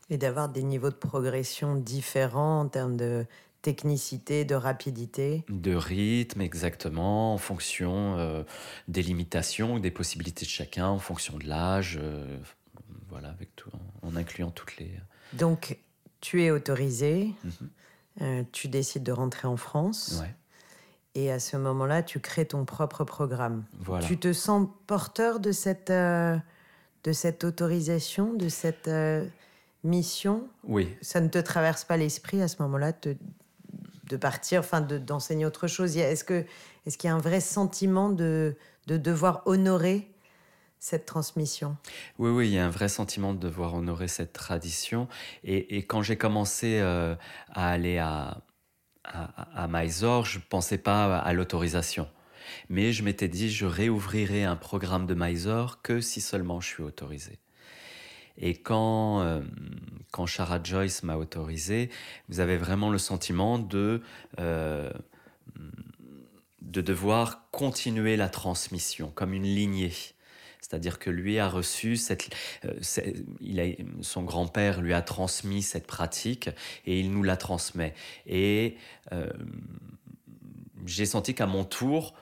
Et 0.10 0.18
d'avoir 0.18 0.50
des 0.50 0.64
niveaux 0.64 0.90
de 0.90 0.96
progression 0.96 1.76
différents 1.76 2.62
en 2.62 2.68
termes 2.68 2.98
de 2.98 3.26
technicité, 3.62 4.44
de 4.44 4.56
rapidité. 4.56 5.44
De 5.50 5.76
rythme, 5.76 6.42
exactement, 6.42 7.34
en 7.34 7.38
fonction 7.38 8.18
euh, 8.18 8.44
des 8.88 9.04
limitations, 9.04 9.80
des 9.80 9.92
possibilités 9.92 10.46
de 10.46 10.50
chacun, 10.50 10.88
en 10.88 11.00
fonction 11.00 11.38
de 11.38 11.46
l'âge, 11.46 12.00
euh, 12.02 12.38
voilà, 13.12 13.30
avec 13.30 13.56
tout, 13.56 13.70
en, 14.02 14.16
incluant 14.16 14.50
toutes 14.50 14.78
les. 14.78 14.92
Donc, 15.34 15.78
tu 16.22 16.44
es 16.44 16.50
autorisé. 16.50 17.34
Mhm. 17.44 17.70
Euh, 18.22 18.44
tu 18.52 18.68
décides 18.68 19.04
de 19.04 19.12
rentrer 19.12 19.48
en 19.48 19.58
France. 19.58 20.22
Et 21.16 21.32
à 21.32 21.40
ce 21.40 21.58
moment-là, 21.58 22.04
tu 22.04 22.20
crées 22.20 22.46
ton 22.46 22.66
propre 22.66 23.04
programme. 23.04 23.64
Tu 24.02 24.18
te 24.18 24.32
sens 24.34 24.68
porteur 24.88 25.40
de 25.40 25.52
cette, 25.52 25.90
euh, 25.90 26.38
de 27.04 27.12
cette 27.12 27.44
autorisation, 27.44 28.34
de 28.34 28.50
cette 28.50 28.88
euh, 28.88 29.26
mission? 29.84 30.48
Oui. 30.64 30.94
Ça 31.02 31.20
ne 31.20 31.28
te 31.28 31.38
traverse 31.38 31.84
pas 31.84 31.98
l'esprit 31.98 32.42
à 32.42 32.48
ce 32.48 32.62
moment-là 32.62 32.94
de, 33.02 33.18
de 34.10 34.18
partir, 34.18 34.60
enfin 34.62 34.82
d'enseigner 34.82 35.46
autre 35.46 35.68
chose? 35.68 35.98
Est-ce 35.98 36.24
qu'il 36.24 36.46
est 36.86 36.98
qu'il 36.98 37.10
y 37.10 37.12
a 37.12 37.16
un 37.16 37.20
vrai 37.20 37.42
sentiment 37.42 38.10
de, 38.10 38.56
de 38.88 38.98
devoir 38.98 39.42
honorer 39.46 40.11
cette 40.82 41.06
transmission. 41.06 41.78
Oui, 42.20 42.32
oui, 42.32 42.50
il 42.50 42.54
y 42.54 42.58
a 42.58 42.66
un 42.66 42.70
vrai 42.70 42.90
sentiment 42.90 43.34
de 43.34 43.40
devoir 43.40 43.76
honorer 43.76 44.10
cette 44.10 44.34
tradition. 44.34 45.08
Et, 45.46 45.78
quand 45.84 46.02
j'ai 46.02 46.18
commencé 46.18 46.80
à 46.80 47.18
aller 47.54 48.00
à, 48.00 48.42
à, 49.06 49.64
à 49.64 49.68
Mysore, 49.70 50.26
je 50.26 50.40
ne 50.40 50.44
pensais 50.44 50.80
pas 50.80 51.18
à 51.18 51.34
l'autorisation. 51.34 52.10
Mais 52.70 52.92
je 52.92 53.04
m'étais 53.04 53.28
dit, 53.28 53.50
je 53.50 53.66
réouvrirai 53.66 54.44
un 54.44 54.56
programme 54.56 55.06
de 55.06 55.14
Mysore 55.14 55.82
que 55.82 56.02
si 56.02 56.20
seulement 56.20 56.60
je 56.60 56.68
suis 56.68 56.84
autorisé. 56.84 57.40
Et 58.38 58.56
quand, 58.56 59.22
euh, 59.22 59.42
quand 60.12 60.26
Shara 60.26 60.62
Joyce 60.64 61.04
m'a 61.04 61.16
autorisé, 61.16 61.90
vous 62.30 62.40
avez 62.40 62.58
vraiment 62.58 62.90
le 62.90 62.98
sentiment 62.98 63.60
de, 63.60 64.02
euh, 64.40 64.92
de 66.62 66.82
devoir 66.82 67.50
continuer 67.52 68.18
la 68.18 68.30
transmission 68.30 69.12
comme 69.14 69.34
une 69.34 69.44
lignée. 69.44 69.94
C'est-à-dire 70.62 71.00
que 71.00 71.10
lui 71.10 71.40
a 71.40 71.50
reçu 71.50 71.98
cette, 71.98 72.30
euh, 72.66 72.74
il 73.42 73.60
a, 73.60 73.66
son 74.02 74.24
grand-père 74.24 74.82
lui 74.82 74.94
a 74.94 75.02
transmis 75.02 75.62
cette 75.62 75.88
pratique 75.88 76.50
et 76.86 77.00
il 77.00 77.12
nous 77.12 77.24
la 77.24 77.38
transmet. 77.38 77.94
Et 78.26 78.78
j'ai 80.86 81.06
senti 81.06 81.36
qu'à 81.36 81.48
mon 81.48 81.64
tour, 81.64 82.14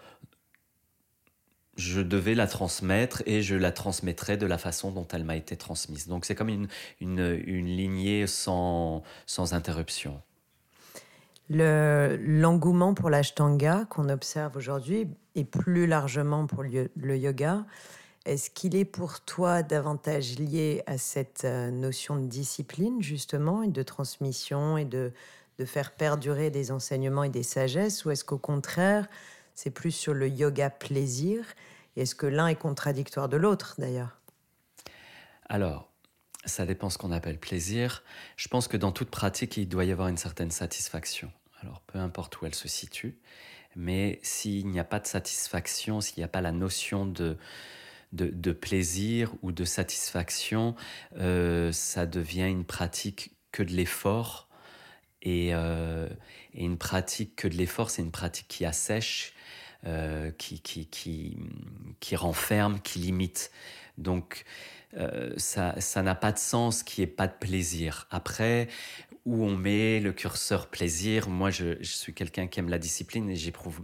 je 1.79 2.01
devais 2.01 2.36
la 2.36 2.46
transmettre 2.46 3.24
et 3.25 3.41
je 3.41 3.55
la 3.55 3.72
transmettrai 3.72 4.38
de 4.38 4.46
la 4.46 4.58
façon 4.58 4.91
dont 4.91 5.08
elle 5.13 5.24
m'a 5.24 5.38
été 5.38 5.55
transmise. 5.55 6.08
Donc 6.08 6.25
c'est 6.25 6.36
comme 6.36 6.50
une, 6.50 6.67
une, 7.00 7.41
une, 7.46 7.67
lignée 7.67 8.27
sans, 8.27 9.01
sans 9.25 9.53
interruption. 9.53 10.22
L'engouement 11.50 12.93
pour 12.93 13.10
l'ashtanga 13.10 13.86
qu'on 13.89 14.10
observe 14.10 14.55
aujourd'hui 14.55 15.08
et 15.36 15.46
plus 15.46 15.88
largement 15.88 16.46
pour 16.46 16.63
le, 16.63 16.91
le 16.96 17.17
yoga, 17.17 17.65
est-ce 18.25 18.49
qu'il 18.49 18.75
est 18.75 18.85
pour 18.85 19.21
toi 19.21 19.63
davantage 19.63 20.38
lié 20.38 20.83
à 20.85 20.97
cette 20.97 21.45
euh, 21.45 21.71
notion 21.71 22.17
de 22.17 22.25
discipline 22.25 23.01
justement 23.01 23.63
et 23.63 23.69
de 23.69 23.83
transmission 23.83 24.77
et 24.77 24.85
de, 24.85 25.13
de 25.57 25.65
faire 25.65 25.91
perdurer 25.91 26.49
des 26.49 26.71
enseignements 26.71 27.23
et 27.23 27.29
des 27.29 27.43
sagesses 27.43 28.05
ou 28.05 28.11
est-ce 28.11 28.25
qu'au 28.25 28.38
contraire 28.38 29.07
c'est 29.55 29.71
plus 29.71 29.91
sur 29.91 30.13
le 30.13 30.29
yoga 30.29 30.69
plaisir? 30.69 31.43
Est-ce 31.97 32.15
que 32.15 32.25
l'un 32.25 32.47
est 32.47 32.55
contradictoire 32.55 33.27
de 33.27 33.35
l'autre 33.35 33.75
d'ailleurs? 33.77 34.17
Alors, 35.49 35.91
ça 36.45 36.65
dépend 36.65 36.89
ce 36.89 36.97
qu'on 36.97 37.11
appelle 37.11 37.38
plaisir. 37.38 38.03
Je 38.38 38.47
pense 38.47 38.69
que 38.69 38.77
dans 38.77 38.93
toute 38.93 39.09
pratique, 39.09 39.57
il 39.57 39.67
doit 39.67 39.83
y 39.83 39.91
avoir 39.91 40.07
une 40.07 40.17
certaine 40.17 40.51
satisfaction. 40.51 41.29
Alors, 41.61 41.81
peu 41.81 41.99
importe 41.99 42.39
où 42.39 42.45
elle 42.45 42.55
se 42.55 42.69
situe, 42.69 43.19
mais 43.75 44.19
s'il 44.23 44.67
n'y 44.67 44.79
a 44.79 44.85
pas 44.85 44.99
de 44.99 45.07
satisfaction, 45.07 45.99
s'il 45.99 46.19
n'y 46.19 46.23
a 46.23 46.29
pas 46.29 46.39
la 46.39 46.53
notion 46.53 47.05
de, 47.05 47.38
de, 48.12 48.51
plaisir 48.51 49.34
ou 49.42 49.51
de 49.51 49.66
satisfaction, 49.66 50.75
euh, 51.18 51.72
ça 51.72 52.06
devient 52.06 52.48
une 52.48 52.66
pratique 52.66 53.32
que 53.51 53.63
de 53.63 53.72
l'effort. 53.72 54.48
Et, 55.22 55.50
euh, 55.54 56.08
et, 56.54 56.63
une 56.63 56.78
pratique 56.78 57.36
que 57.36 57.48
de 57.48 57.56
l'effort, 57.56 57.89
c'est 57.89 58.01
une 58.01 58.12
pratique 58.12 58.48
qui 58.48 58.66
assèche, 58.66 59.34
euh, 59.86 60.32
qui, 60.32 60.62
qui, 60.62 60.88
qui, 60.88 61.38
qui, 62.00 62.16
renferme, 62.16 62.80
qui 62.82 63.00
limite. 63.00 63.51
Donc, 63.98 64.46
euh, 64.98 65.34
ça 65.38 66.04
n'a 66.04 66.16
pas 66.16 66.32
de 66.32 66.39
sens 66.39 66.84
qu'il 66.84 67.04
n'y 67.04 67.12
ait 67.12 67.13
pas 67.13 67.28
de 67.28 67.38
plaisir. 67.38 68.08
Après, 68.12 68.68
où 69.25 69.44
on 69.44 69.56
met 69.56 70.00
le 70.00 70.13
curseur 70.13 70.68
plaisir, 70.68 71.30
moi 71.30 71.50
je 71.51 71.82
suis 71.84 72.13
quelqu'un 72.13 72.48
qui 72.48 72.60
aime 72.60 72.70
la 72.70 72.80
discipline 72.80 73.30
et 73.30 73.36
j'éprouve 73.36 73.82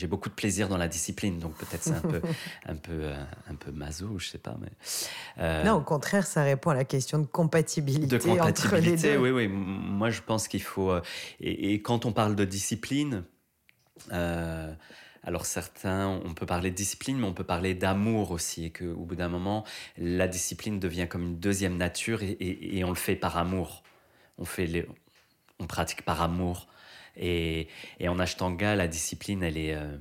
j'ai 0.00 0.06
beaucoup 0.06 0.28
de 0.28 0.34
plaisir 0.34 0.68
dans 0.68 0.76
la 0.76 0.88
discipline, 0.88 1.38
donc 1.38 1.54
peut-être 1.54 1.82
c'est 1.82 1.94
un 1.94 2.00
peu, 2.00 2.20
un 2.66 2.76
peu, 2.76 3.10
un 3.48 3.54
peu 3.54 3.70
maso, 3.70 4.18
je 4.18 4.28
sais 4.28 4.38
pas. 4.38 4.56
Mais 4.60 4.70
euh, 5.38 5.64
non, 5.64 5.74
au 5.74 5.82
contraire, 5.82 6.26
ça 6.26 6.42
répond 6.42 6.70
à 6.70 6.74
la 6.74 6.84
question 6.84 7.18
de 7.18 7.26
compatibilité. 7.26 8.06
De 8.06 8.18
compatibilité, 8.18 9.16
oui, 9.16 9.30
oui. 9.30 9.48
Moi, 9.48 10.10
je 10.10 10.22
pense 10.22 10.48
qu'il 10.48 10.62
faut. 10.62 10.96
et, 11.40 11.74
et, 11.74 11.82
quand 11.82 12.06
on 12.06 12.12
parle 12.12 12.34
de 12.34 12.44
discipline, 12.44 13.24
euh, 14.12 14.72
alors 15.22 15.44
certains, 15.44 16.08
on 16.08 16.32
peut 16.32 16.46
parler 16.46 16.70
de 16.70 16.76
discipline, 16.76 17.18
mais 17.18 17.26
on 17.26 17.34
peut 17.34 17.44
parler 17.44 17.74
d'amour 17.74 18.30
aussi, 18.30 18.64
et 18.64 18.70
qu'au 18.70 19.04
bout 19.04 19.16
d'un 19.16 19.28
moment, 19.28 19.64
la 19.98 20.28
discipline 20.28 20.80
devient 20.80 21.06
comme 21.08 21.22
une 21.22 21.38
deuxième 21.38 21.76
nature, 21.76 22.22
et, 22.22 22.82
on 22.84 22.88
le 22.88 22.94
fait 22.94 23.16
par 23.16 23.36
amour. 23.36 23.82
On, 24.38 24.44
fait 24.44 24.86
on 25.58 25.66
pratique 25.66 26.02
par 26.02 26.22
amour. 26.22 26.68
Et, 27.20 27.68
en 28.06 28.18
Ashtanga, 28.18 28.74
la 28.74 28.88
discipline, 28.88 29.42
elle 29.42 29.58
est, 29.58 29.74
euh, 29.74 29.98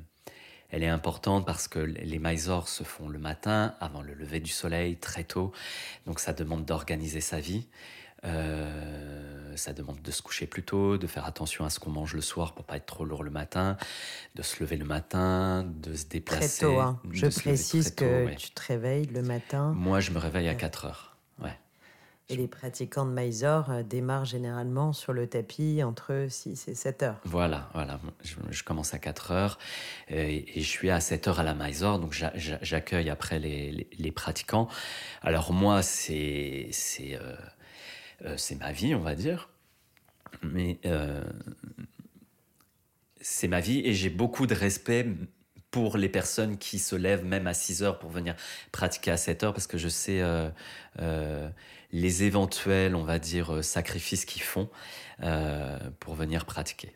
elle 0.70 0.84
est 0.84 0.88
importante 0.88 1.46
parce 1.46 1.68
que 1.68 1.80
les 1.80 2.20
Mysores 2.20 2.70
se 2.70 2.84
font 2.84 3.10
le 3.10 3.20
matin, 3.20 3.76
avant 3.80 4.02
le 4.02 4.14
lever 4.14 4.40
du 4.40 4.52
soleil, 4.52 4.98
très 4.98 5.26
tôt. 5.26 5.52
Donc 6.06 6.20
ça 6.20 6.34
demande 6.34 6.66
d'organiser 6.66 7.22
sa 7.22 7.40
vie. 7.40 7.68
Euh, 8.26 9.56
ça 9.56 9.74
demande 9.74 10.02
de 10.02 10.12
se 10.12 10.22
coucher 10.22 10.46
plus 10.46 10.64
tôt, 10.64 10.98
de 10.98 11.08
faire 11.08 11.26
attention 11.26 11.66
à 11.66 11.70
ce 11.70 11.80
qu'on 11.80 11.90
mange 11.90 12.14
le 12.14 12.22
soir 12.22 12.54
pour 12.54 12.66
pas 12.66 12.78
être 12.78 12.86
trop 12.86 13.06
lourd 13.06 13.24
le 13.24 13.32
matin, 13.32 13.78
de 14.36 14.42
se 14.42 14.62
lever 14.62 14.78
le 14.78 14.86
matin, 14.86 15.64
de 15.64 15.94
se 15.94 16.06
déplacer. 16.06 16.66
Très 16.66 16.74
tôt, 16.74 16.80
hein. 16.80 17.02
Je 17.12 17.28
précise 17.28 17.92
que 17.92 18.34
tu 18.36 18.52
te 18.52 18.62
réveilles 18.68 19.06
le 19.06 19.22
matin. 19.22 19.74
Moi, 19.76 20.00
je 20.00 20.12
me 20.12 20.20
réveille 20.20 20.50
à 20.50 20.56
4 20.56 20.86
heures. 20.86 21.18
Et 22.32 22.36
les 22.36 22.48
pratiquants 22.48 23.06
de 23.06 23.12
Mysore 23.12 23.72
euh, 23.72 23.84
démarrent 23.84 24.26
généralement 24.26 24.94
sur 24.94 25.14
le 25.14 25.28
tapis 25.28 25.82
entre 25.84 26.28
6 26.30 26.68
et 26.68 26.76
7 26.76 27.04
heures. 27.04 27.22
Voilà, 27.26 27.70
voilà. 27.74 28.00
Je, 28.52 28.64
commence 28.64 28.94
à 28.94 29.00
4 29.00 29.32
heures 29.32 29.58
et, 30.10 30.46
je 30.56 30.68
suis 30.68 30.92
à 30.92 31.00
7 31.00 31.28
heures 31.28 31.40
à 31.40 31.44
la 31.44 31.56
Mysore, 31.56 32.00
donc 32.00 32.14
j'accueille 32.14 33.10
après 33.10 33.40
les, 33.40 34.12
pratiquants. 34.12 34.68
Alors 35.24 35.54
moi, 35.54 35.82
c'est... 35.82 36.70
Euh, 37.02 37.36
euh, 38.26 38.36
c'est 38.38 38.56
ma 38.56 38.72
vie, 38.72 38.96
on 38.96 39.00
va 39.00 39.16
dire. 39.16 39.50
Mais 40.44 40.80
euh, 40.86 41.24
c'est 43.20 43.48
ma 43.48 43.60
vie 43.60 43.82
et 43.84 43.94
j'ai 43.94 44.10
beaucoup 44.10 44.48
de 44.48 44.54
respect 44.54 45.08
pour 45.72 45.98
les 45.98 46.10
personnes 46.10 46.58
qui 46.58 46.80
se 46.80 46.96
lèvent 46.96 47.26
même 47.26 47.48
à 47.48 47.54
6 47.54 47.84
heures 47.84 48.00
pour 48.00 48.10
venir 48.10 48.36
pratiquer 48.72 49.12
à 49.12 49.18
7 49.18 49.44
heures 49.44 49.54
parce 49.54 49.68
que 49.68 49.78
je 49.78 49.90
sais 49.90 50.20
euh, 50.22 50.50
les 51.92 52.24
éventuels, 52.24 52.96
on 52.96 53.04
va 53.04 53.20
dire, 53.20 53.64
sacrifices 53.64 54.26
qu'ils 54.26 54.44
font 54.44 54.70
pour 56.00 56.16
venir 56.16 56.46
pratiquer. 56.46 56.96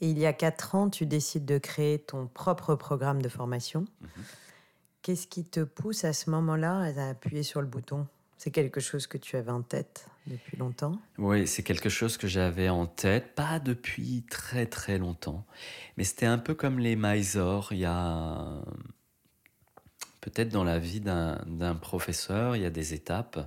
Et 0.00 0.10
il 0.10 0.18
y 0.18 0.26
a 0.26 0.32
4 0.32 0.74
ans, 0.74 0.90
tu 0.90 1.06
décides 1.06 1.46
de 1.46 1.58
créer 1.58 1.98
ton 1.98 2.26
propre 2.26 2.74
programme 2.74 3.22
de 3.22 3.28
formation. 3.28 3.86
Mhm. 4.00 4.08
Qu'est-ce 5.02 5.26
qui 5.26 5.44
te 5.44 5.60
pousse 5.60 6.04
à 6.04 6.12
ce 6.12 6.28
moment-là 6.30 6.92
à 6.96 7.08
appuyer 7.10 7.42
sur 7.42 7.60
le 7.60 7.66
bouton? 7.66 8.06
C'est 8.36 8.50
quelque 8.50 8.80
chose 8.80 9.06
que 9.06 9.16
tu 9.16 9.36
avais 9.36 9.52
en 9.52 9.62
tête 9.62 10.08
depuis 10.26 10.58
longtemps? 10.58 10.98
Oui, 11.16 11.46
c'est 11.46 11.62
quelque 11.62 11.88
chose 11.88 12.18
que 12.18 12.26
j'avais 12.26 12.68
en 12.68 12.86
tête, 12.86 13.34
pas 13.34 13.58
depuis 13.58 14.24
très 14.28 14.66
très 14.66 14.98
longtemps, 14.98 15.46
mais 15.96 16.04
c'était 16.04 16.26
un 16.26 16.36
peu 16.36 16.54
comme 16.54 16.78
les 16.78 16.96
Mysore. 16.96 17.68
Il 17.70 17.78
y 17.78 17.84
a 17.86 18.60
peut-être 20.26 20.48
dans 20.48 20.64
la 20.64 20.78
vie 20.78 21.00
d'un 21.00 21.74
professeur, 21.80 22.56
il 22.56 22.62
y 22.62 22.66
a 22.66 22.70
des 22.70 22.94
étapes. 22.94 23.38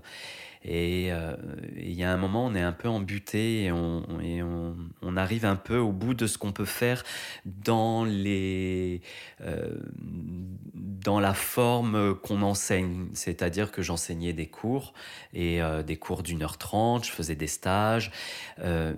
Et 0.63 1.12
euh, 1.12 1.36
il 1.77 1.93
y 1.93 2.03
a 2.03 2.12
un 2.12 2.17
moment, 2.17 2.45
on 2.45 2.55
est 2.55 2.62
un 2.62 2.74
peu 2.74 2.89
embuté 2.89 3.63
et, 3.63 3.71
on, 3.71 4.03
et 4.21 4.43
on, 4.43 4.75
on 5.01 5.15
arrive 5.15 5.45
un 5.45 5.55
peu 5.55 5.77
au 5.77 5.93
bout 5.93 6.13
de 6.13 6.27
ce 6.27 6.38
qu'on 6.38 6.51
peut 6.51 6.65
faire 6.65 7.03
dans, 7.45 8.03
les, 8.03 9.01
euh, 9.41 9.77
dans 10.03 11.19
la 11.21 11.33
forme 11.33 12.15
qu'on 12.15 12.41
enseigne. 12.41 13.07
C'est-à-dire 13.13 13.71
que 13.71 13.81
j'enseignais 13.81 14.33
des 14.33 14.48
cours, 14.48 14.93
et 15.33 15.62
euh, 15.62 15.81
des 15.81 15.95
cours 15.98 16.24
d'une 16.24 16.43
heure 16.43 16.57
trente, 16.57 17.05
je 17.05 17.12
faisais 17.12 17.36
des 17.36 17.48
stages, 17.48 18.12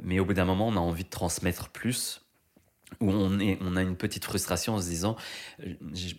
mais 0.03 0.19
au 0.19 0.25
bout 0.25 0.33
d'un 0.33 0.45
moment, 0.45 0.67
on 0.67 0.75
a 0.75 0.79
envie 0.79 1.03
de 1.03 1.09
transmettre 1.09 1.69
plus 1.69 2.20
où 2.99 3.09
on, 3.11 3.39
est, 3.39 3.57
on 3.61 3.75
a 3.75 3.81
une 3.81 3.95
petite 3.95 4.25
frustration 4.25 4.75
en 4.75 4.81
se 4.81 4.87
disant 4.87 5.15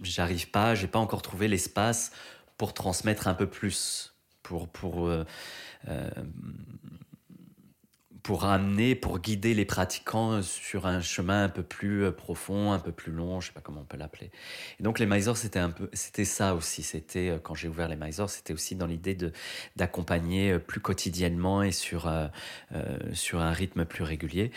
j'arrive 0.02 0.50
pas, 0.50 0.74
j'ai 0.74 0.88
pas 0.88 0.98
encore 0.98 1.22
trouvé 1.22 1.48
l'espace 1.48 2.12
pour 2.56 2.74
transmettre 2.74 3.28
un 3.28 3.34
peu 3.34 3.46
plus 3.46 4.12
pour, 4.42 4.68
pour, 4.68 5.08
euh, 5.08 5.24
euh, 5.88 6.10
pour 8.22 8.44
amener, 8.44 8.94
pour 8.94 9.18
guider 9.18 9.54
les 9.54 9.64
pratiquants 9.64 10.42
sur 10.42 10.86
un 10.86 11.00
chemin 11.00 11.44
un 11.44 11.48
peu 11.48 11.62
plus 11.62 12.04
euh, 12.04 12.12
profond, 12.12 12.72
un 12.72 12.78
peu 12.78 12.92
plus 12.92 13.12
long, 13.12 13.40
je 13.40 13.48
sais 13.48 13.52
pas 13.52 13.60
comment 13.60 13.80
on 13.80 13.84
peut 13.84 13.96
l'appeler. 13.96 14.30
Et 14.78 14.82
donc 14.82 14.98
les 14.98 15.06
Mysores, 15.06 15.36
c'était 15.36 15.58
un 15.58 15.70
peu, 15.70 15.88
c'était 15.92 16.24
ça 16.24 16.54
aussi. 16.54 16.82
C'était 16.82 17.38
quand 17.42 17.54
j'ai 17.54 17.68
ouvert 17.68 17.88
les 17.88 17.96
Mysores, 17.96 18.30
c'était 18.30 18.52
aussi 18.52 18.76
dans 18.76 18.86
l'idée 18.86 19.14
de 19.14 19.32
d'accompagner 19.76 20.58
plus 20.58 20.80
quotidiennement 20.80 21.62
et 21.62 21.72
sur 21.72 22.12
sur 23.12 23.40
un 23.40 23.52
rythme 23.52 23.84
plus 23.84 24.04
régulier. 24.04 24.52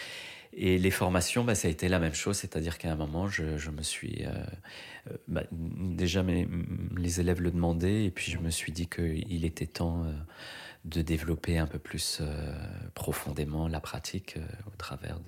Et 0.57 0.77
les 0.77 0.91
formations, 0.91 1.43
bah, 1.43 1.53
ça 1.53 1.67
a 1.67 1.71
été 1.71 1.89
la 1.89 1.99
même 1.99 2.13
chose, 2.13 2.37
c'est-à-dire 2.37 2.77
qu'à 2.77 2.91
un 2.91 2.95
moment, 2.95 3.27
je, 3.27 3.69
me 3.69 3.81
suis... 3.81 4.25
Euh, 4.25 4.31
euh, 5.11 5.17
bah, 5.27 5.43
déjà, 5.51 6.23
mes, 6.23 6.47
les 6.95 7.19
élèves 7.19 7.41
le 7.41 7.51
demandaient, 7.51 8.05
et 8.05 8.11
puis 8.11 8.31
je 8.31 8.37
me 8.37 8.49
suis 8.49 8.71
dit 8.71 8.87
qu'il 8.87 9.43
était 9.43 9.65
temps 9.65 10.03
euh, 10.05 10.13
de 10.85 11.01
développer 11.01 11.57
un 11.57 11.67
peu 11.67 11.77
plus 11.77 12.21
profondément 12.93 13.67
la 13.67 13.81
pratique 13.81 14.37
au 14.67 14.75
travers 14.77 15.19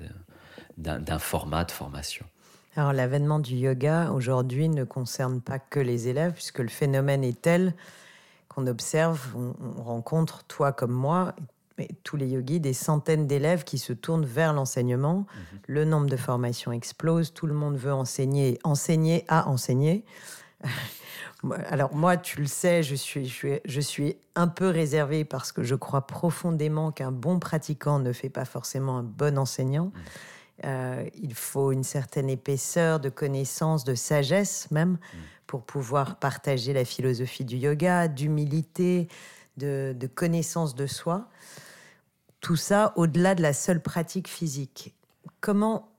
d'un 0.77 1.19
format 1.19 1.65
de 1.65 1.71
formation. 1.71 2.25
Alors 2.75 2.93
l'avènement 2.93 3.39
du 3.39 3.55
yoga 3.55 4.11
aujourd'hui 4.11 4.69
ne 4.69 4.83
concerne 4.83 5.41
pas 5.41 5.57
que 5.57 5.79
les 5.79 6.09
élèves, 6.09 6.33
puisque 6.33 6.59
le 6.59 6.67
phénomène 6.67 7.23
est 7.23 7.41
tel 7.41 7.73
qu'on 8.49 8.67
observe, 8.67 9.35
on, 9.35 9.81
rencontre, 9.81 10.43
toi 10.43 10.71
comme 10.71 10.91
moi, 10.91 11.33
tous 12.03 12.17
les 12.17 12.27
yogis, 12.27 12.59
des 12.59 12.73
centaines 12.73 13.27
d'élèves 13.27 13.63
qui 13.63 13.77
se 13.77 13.93
tournent 13.93 14.25
vers 14.25 14.53
l'enseignement. 14.53 15.19
Mhm. 15.19 15.59
Le 15.67 15.85
nombre 15.85 16.07
de 16.07 16.17
formations 16.17 16.71
explose, 16.71 17.33
tout 17.33 17.47
le 17.47 17.53
monde 17.53 17.77
veut 17.77 17.93
enseigner, 17.93 18.59
enseigner 18.63 19.25
à 19.27 19.47
enseigner. 19.47 20.05
Alors 21.69 21.93
moi, 21.95 22.17
tu 22.17 22.41
le 22.41 22.47
sais, 22.47 22.81
je 22.81 22.95
suis, 22.95 23.27
je 23.27 23.81
suis, 23.81 24.17
un 24.35 24.47
peu 24.47 24.69
réservée 24.69 25.23
parce 25.23 25.51
que 25.51 25.63
je 25.63 25.75
crois 25.75 26.05
profondément 26.05 26.91
qu'un 26.91 27.11
bon 27.11 27.39
pratiquant 27.39 27.99
ne 27.99 28.11
fait 28.11 28.29
pas 28.29 28.45
forcément 28.45 28.97
un 28.97 29.03
bon 29.03 29.37
enseignant. 29.37 29.85
Mhm. 29.85 30.01
Euh, 30.65 31.05
il 31.21 31.35
faut 31.35 31.71
une 31.71 31.83
certaine 31.83 32.29
épaisseur 32.29 32.99
de 32.99 33.09
connaissances, 33.09 33.83
de 33.83 33.93
sagesse 33.93 34.69
même, 34.71 34.91
mhm. 34.91 34.97
pour 35.45 35.63
pouvoir 35.63 36.17
partager 36.17 36.73
la 36.73 36.85
philosophie 36.85 37.45
du 37.45 37.57
yoga, 37.57 38.07
d'humilité, 38.07 39.07
de, 39.57 39.95
de 39.97 40.07
connaissance 40.07 40.73
de 40.73 40.87
soi. 40.87 41.27
Tout 42.47 42.55
ça 42.55 42.93
au-delà 42.95 43.35
de 43.35 43.41
la 43.41 43.51
seule 43.51 43.81
pratique 43.81 44.29
physique. 44.29 44.95
Comment, 45.41 45.91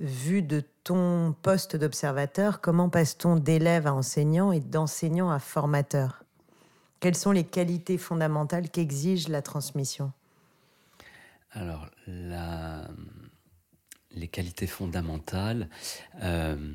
vu 0.00 0.42
de 0.42 0.64
ton 0.82 1.32
poste 1.42 1.76
d'observateur, 1.76 2.60
comment 2.60 2.88
passe-t-on 2.88 3.36
d'élève 3.36 3.86
à 3.86 3.94
enseignant 3.94 4.50
et 4.50 4.58
d'enseignant 4.58 5.30
à 5.30 5.38
formateur? 5.38 6.24
Quelles 6.98 7.14
sont 7.14 7.30
les 7.30 7.44
qualités 7.44 7.98
fondamentales 7.98 8.68
qu'exige 8.68 9.28
la 9.28 9.42
transmission? 9.42 10.10
Alors, 11.52 11.88
les 14.10 14.26
qualités 14.26 14.66
fondamentales 14.66 15.68
euh, 16.20 16.74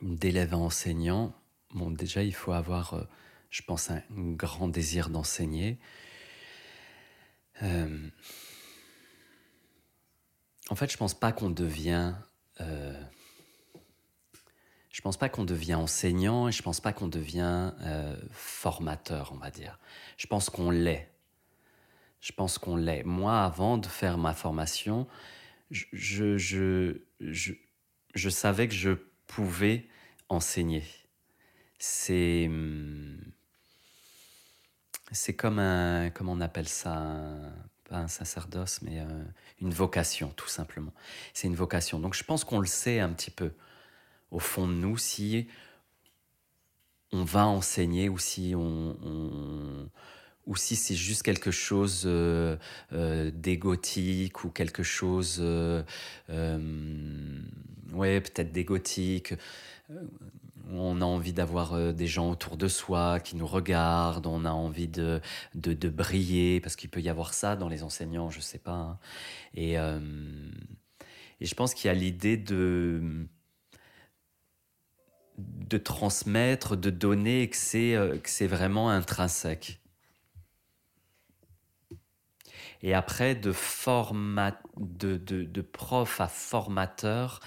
d'élève 0.00 0.54
à 0.54 0.58
enseignant, 0.58 1.34
bon, 1.74 1.90
déjà, 1.90 2.22
il 2.22 2.36
faut 2.36 2.52
avoir, 2.52 2.94
euh, 2.94 3.02
je 3.50 3.62
pense, 3.62 3.90
un 3.90 4.00
grand 4.16 4.68
désir 4.68 5.10
d'enseigner. 5.10 5.80
Euh, 7.62 8.08
en 10.70 10.74
fait, 10.74 10.90
je 10.90 10.96
pense 10.96 11.14
pas 11.14 11.32
qu'on 11.32 11.50
devient. 11.50 12.14
Euh, 12.60 13.00
je 14.90 15.00
pense 15.00 15.16
pas 15.16 15.28
qu'on 15.28 15.44
devient 15.44 15.74
enseignant 15.74 16.48
et 16.48 16.52
je 16.52 16.62
pense 16.62 16.80
pas 16.80 16.92
qu'on 16.92 17.08
devient 17.08 17.72
euh, 17.80 18.16
formateur, 18.30 19.32
on 19.34 19.38
va 19.38 19.50
dire. 19.50 19.78
Je 20.16 20.26
pense 20.26 20.50
qu'on 20.50 20.70
l'est. 20.70 21.10
Je 22.20 22.32
pense 22.32 22.58
qu'on 22.58 22.76
l'est. 22.76 23.02
Moi, 23.02 23.42
avant 23.42 23.76
de 23.76 23.86
faire 23.86 24.18
ma 24.18 24.32
formation, 24.32 25.06
je, 25.70 25.84
je, 25.92 26.38
je, 27.20 27.52
je, 28.14 28.28
savais 28.30 28.68
que 28.68 28.74
je 28.74 28.92
pouvais 29.26 29.88
enseigner. 30.28 30.84
C'est. 31.78 32.46
Hum, 32.46 33.33
c'est 35.12 35.34
comme 35.34 35.58
un, 35.58 36.10
comment 36.10 36.32
on 36.32 36.40
appelle 36.40 36.68
ça, 36.68 37.24
pas 37.88 37.96
un 37.98 38.08
sacerdoce, 38.08 38.80
mais 38.82 39.00
euh, 39.00 39.24
une 39.60 39.72
vocation, 39.72 40.32
tout 40.36 40.48
simplement. 40.48 40.92
C'est 41.32 41.46
une 41.46 41.54
vocation. 41.54 41.98
Donc 42.00 42.14
je 42.14 42.24
pense 42.24 42.44
qu'on 42.44 42.60
le 42.60 42.66
sait 42.66 43.00
un 43.00 43.10
petit 43.10 43.30
peu, 43.30 43.52
au 44.30 44.38
fond 44.38 44.66
de 44.66 44.72
nous, 44.72 44.96
si 44.98 45.48
on 47.12 47.24
va 47.24 47.46
enseigner 47.46 48.08
ou 48.08 48.18
si 48.18 48.54
on, 48.56 49.88
ou 50.46 50.56
si 50.56 50.74
c'est 50.76 50.96
juste 50.96 51.22
quelque 51.22 51.50
chose 51.50 52.02
euh, 52.06 52.56
euh, 52.92 53.30
d'égotique 53.30 54.44
ou 54.44 54.50
quelque 54.50 54.82
chose, 54.82 55.40
ouais, 57.92 58.20
peut-être 58.20 58.52
d'égotique 58.52 59.34
on 60.70 61.00
a 61.00 61.04
envie 61.04 61.32
d'avoir 61.32 61.74
euh, 61.74 61.92
des 61.92 62.06
gens 62.06 62.30
autour 62.30 62.56
de 62.56 62.68
soi 62.68 63.20
qui 63.20 63.36
nous 63.36 63.46
regardent, 63.46 64.26
on 64.26 64.44
a 64.44 64.50
envie 64.50 64.88
de, 64.88 65.20
de, 65.54 65.88
briller, 65.88 66.60
parce 66.60 66.76
qu'il 66.76 66.90
peut 66.90 67.00
y 67.00 67.08
avoir 67.08 67.34
ça 67.34 67.56
dans 67.56 67.68
les 67.68 67.82
enseignants, 67.82 68.30
je 68.30 68.40
sais 68.40 68.58
pas. 68.58 68.72
Hein. 68.72 68.98
Et, 69.54 69.78
euh, 69.78 70.00
et 71.40 71.46
je 71.46 71.54
pense 71.54 71.74
qu'il 71.74 71.88
y 71.88 71.90
a 71.90 71.94
l'idée 71.94 72.36
de 72.36 73.26
de 75.36 75.78
transmettre, 75.78 76.76
de 76.76 76.90
donner, 76.90 77.48
que 77.50 77.56
c'est 77.56 77.94
euh, 77.96 78.18
que 78.18 78.30
c'est 78.30 78.46
vraiment 78.46 78.90
intrinsèque. 78.90 79.80
Et 82.82 82.94
après, 82.94 83.34
de, 83.34 83.52
de, 84.76 85.16
de, 85.16 85.60
prof 85.62 86.20
à 86.20 86.28
formateur, 86.28 87.40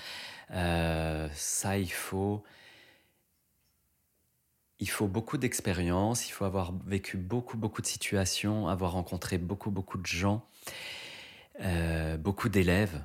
ça, 0.50 1.78
il 1.78 1.92
faut, 1.92 2.44
il 4.80 4.90
faut 4.90 5.08
beaucoup 5.08 5.38
d'expérience, 5.38 6.28
il 6.28 6.32
faut 6.32 6.46
avoir 6.46 6.74
vécu 6.86 7.18
beaucoup, 7.18 7.58
beaucoup 7.58 7.82
de 7.82 7.88
situations, 7.88 8.68
avoir 8.68 8.92
rencontré 8.92 9.38
beaucoup, 9.38 9.72
beaucoup 9.72 9.98
de 9.98 10.06
gens, 10.06 10.46
euh, 11.62 12.18
beaucoup 12.18 12.50
d'élèves. 12.50 13.04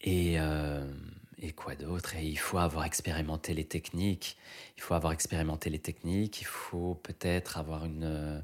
Et, 0.00 0.40
euh, 0.40 0.90
et 1.38 1.52
quoi 1.52 1.74
d'autre? 1.76 2.16
Et 2.16 2.26
il 2.26 2.38
faut 2.38 2.58
avoir 2.58 2.84
expérimenté 2.84 3.54
les 3.54 3.64
techniques. 3.64 4.36
Il 4.76 4.82
faut 4.82 4.94
avoir 4.94 5.12
expérimenté 5.12 5.70
les 5.70 5.78
techniques. 5.78 6.40
Il 6.40 6.46
faut 6.46 6.94
peut-être 7.02 7.58
avoir 7.58 7.84
une. 7.84 8.42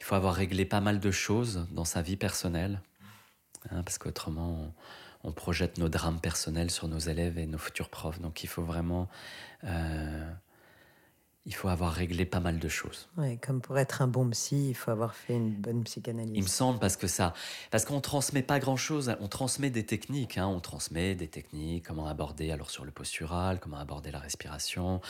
Il 0.00 0.04
faut 0.04 0.16
avoir 0.16 0.34
réglé 0.34 0.64
pas 0.64 0.80
mal 0.80 0.98
de 1.00 1.10
choses 1.10 1.66
dans 1.70 1.84
sa 1.84 2.02
vie 2.02 2.16
personnelle. 2.16 2.82
Hein, 3.70 3.82
parce 3.84 3.98
qu'autrement, 3.98 4.74
projette 5.30 5.78
nos 5.78 5.88
drames 5.88 6.20
personnels 6.20 6.70
sur 6.70 6.88
nos 6.88 6.98
élèves 6.98 7.38
et 7.38 7.46
nos 7.46 7.58
futurs 7.58 7.88
profs. 7.88 8.20
Donc 8.20 8.42
il 8.42 8.48
faut 8.48 8.62
vraiment... 8.62 9.08
Euh, 9.64 10.32
il 11.44 11.54
faut 11.54 11.68
avoir 11.68 11.92
réglé 11.92 12.24
pas 12.24 12.38
mal 12.38 12.58
de 12.58 12.68
choses. 12.68 13.08
Ouais, 13.16 13.36
comme 13.44 13.60
pour 13.60 13.76
être 13.78 14.00
un 14.00 14.06
bon 14.06 14.28
psy, 14.30 14.68
il 14.70 14.74
faut 14.74 14.92
avoir 14.92 15.14
fait 15.14 15.34
une 15.34 15.50
bonne 15.50 15.82
psychanalyse. 15.82 16.32
Il 16.36 16.42
me 16.42 16.48
semble 16.48 16.78
parce 16.78 16.96
que 16.96 17.08
ça, 17.08 17.34
parce 17.72 17.84
qu'on 17.84 18.00
transmet 18.00 18.42
pas 18.42 18.60
grand 18.60 18.76
chose. 18.76 19.14
On 19.20 19.26
transmet 19.26 19.70
des 19.70 19.84
techniques, 19.84 20.38
hein, 20.38 20.46
on 20.46 20.60
transmet 20.60 21.16
des 21.16 21.26
techniques, 21.26 21.86
comment 21.86 22.06
aborder 22.06 22.52
alors 22.52 22.70
sur 22.70 22.84
le 22.84 22.92
postural, 22.92 23.58
comment 23.58 23.78
aborder 23.78 24.12
la 24.12 24.20
respiration, 24.20 25.00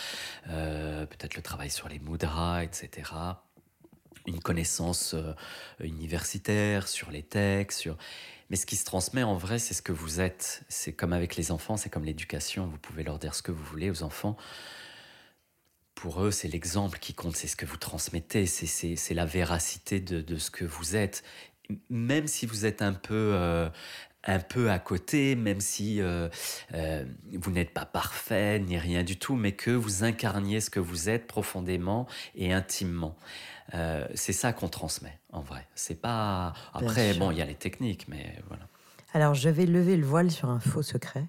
euh, 0.49 1.05
peut-être 1.05 1.37
le 1.37 1.43
travail 1.43 1.71
sur 1.71 1.89
les 1.89 1.99
mudras, 1.99 2.65
etc. 2.65 3.11
Une 4.27 4.41
connaissance 4.41 5.15
euh, 5.15 5.35
universitaire 5.81 6.89
sur 6.89 7.11
les 7.11 7.23
textes, 7.23 7.81
sur 7.81 7.97
mais 8.53 8.57
ce 8.57 8.67
qui 8.67 8.77
se 8.77 8.85
transmet 8.85 9.23
en 9.23 9.35
vrai, 9.35 9.59
c'est 9.59 9.73
ce 9.73 9.81
que 9.81 9.93
vous 9.93 10.21
êtes. 10.21 10.63
C'est 10.69 10.93
comme 10.93 11.15
avec 11.15 11.37
les 11.37 11.53
enfants, 11.53 11.79
c'est 11.79 11.89
comme 11.89 12.05
l'éducation. 12.05 12.67
Vous 12.67 12.77
pouvez 12.77 13.03
leur 13.03 13.19
dire 13.19 13.35
ce 13.35 13.41
que 13.41 13.51
vous 13.51 13.65
voulez 13.65 13.89
aux 13.89 14.03
enfants. 14.03 14.37
Pour 15.95 16.23
eux, 16.23 16.31
c'est 16.31 16.49
l'exemple 16.49 16.99
qui 16.99 17.15
compte, 17.15 17.35
c'est 17.35 17.47
ce 17.47 17.57
que 17.57 17.65
vous 17.65 17.79
transmettez, 17.79 18.45
c'est 18.45 19.15
la 19.15 19.25
véracité 19.25 20.01
de, 20.01 20.37
ce 20.37 20.51
que 20.51 20.67
vous 20.67 20.97
êtes. 20.97 21.23
Même 21.89 22.27
si 22.27 22.45
vous 22.45 22.67
êtes 22.67 22.83
un 22.83 22.93
peu, 22.93 23.31
euh, 23.33 23.71
un 24.25 24.41
peu 24.41 24.71
à 24.71 24.79
côté, 24.79 25.35
même 25.35 25.63
si 25.63 26.03
euh, 26.03 26.29
vous 27.33 27.53
n'êtes 27.53 27.73
pas 27.73 27.87
parfait 27.87 28.59
ni 28.59 28.77
rien 28.77 29.03
du 29.03 29.19
tout, 29.19 29.35
mais 29.35 29.53
que 29.53 29.71
vous 29.71 30.05
incarniez 30.05 30.61
ce 30.61 30.69
que 30.69 30.81
vous 30.81 31.09
êtes 31.09 31.27
profondément 31.27 32.07
et 32.35 32.53
intimement. 32.53 33.17
Euh, 33.75 34.07
c'est 34.15 34.33
ça 34.33 34.53
qu'on 34.53 34.69
transmet, 34.69 35.19
en 35.33 35.41
vrai. 35.41 35.67
C'est 35.75 36.01
pas. 36.01 36.53
Après, 36.73 37.15
bon, 37.15 37.31
il 37.31 37.39
y 37.39 37.43
a 37.43 37.45
les 37.45 37.55
techniques, 37.55 38.09
mais 38.09 38.39
voilà. 38.49 38.69
Alors, 39.15 39.35
je 39.35 39.49
vais 39.49 39.67
lever 39.67 39.97
le 39.97 40.07
voile 40.07 40.31
sur 40.31 40.49
un 40.49 40.61
faux 40.61 40.83
secret. 40.83 41.27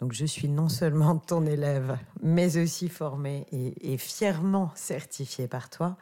Donc, 0.00 0.12
je 0.12 0.26
suis 0.26 0.48
non 0.48 0.68
seulement 0.68 1.16
ton 1.16 1.46
élève, 1.46 1.98
mais 2.20 2.58
aussi 2.58 2.88
formé 2.88 3.46
et, 3.50 3.96
fièrement 3.96 4.70
certifié 4.74 5.48
par 5.48 5.70
toi. 5.70 5.96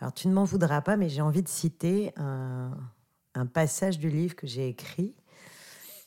Alors, 0.00 0.14
tu 0.14 0.28
ne 0.28 0.32
m'en 0.32 0.44
voudras 0.44 0.80
pas, 0.80 0.96
mais 0.96 1.08
j'ai 1.08 1.20
envie 1.20 1.42
de 1.42 1.48
citer 1.48 2.12
un, 2.16 2.70
un 3.34 3.46
passage 3.46 3.98
du 3.98 4.08
livre 4.08 4.34
que 4.34 4.46
j'ai 4.46 4.68
écrit 4.68 5.14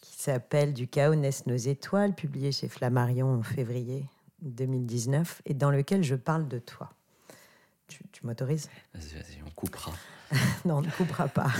qui 0.02 0.18
s'appelle 0.18 0.74
Du 0.74 0.88
chaos 0.88 1.16
naissent 1.16 1.46
nos 1.46 1.56
étoiles, 1.56 2.16
publié 2.16 2.52
chez 2.52 2.68
Flammarion 2.68 3.40
en 3.40 3.44
février 3.44 4.06
2019, 4.42 5.42
et 5.46 5.54
dans 5.54 5.70
lequel 5.70 6.04
je 6.04 6.16
parle 6.16 6.48
de 6.48 6.60
toi. 6.60 6.90
Tu, 8.12 8.26
m'autorises 8.26 8.70
Vas-y, 8.94 9.14
vas-y, 9.16 9.44
on 9.46 9.52
coupera. 9.52 9.92
non, 10.66 10.78
on 10.78 10.82
ne 10.82 10.90
coupera 10.90 11.28
pas. 11.28 11.52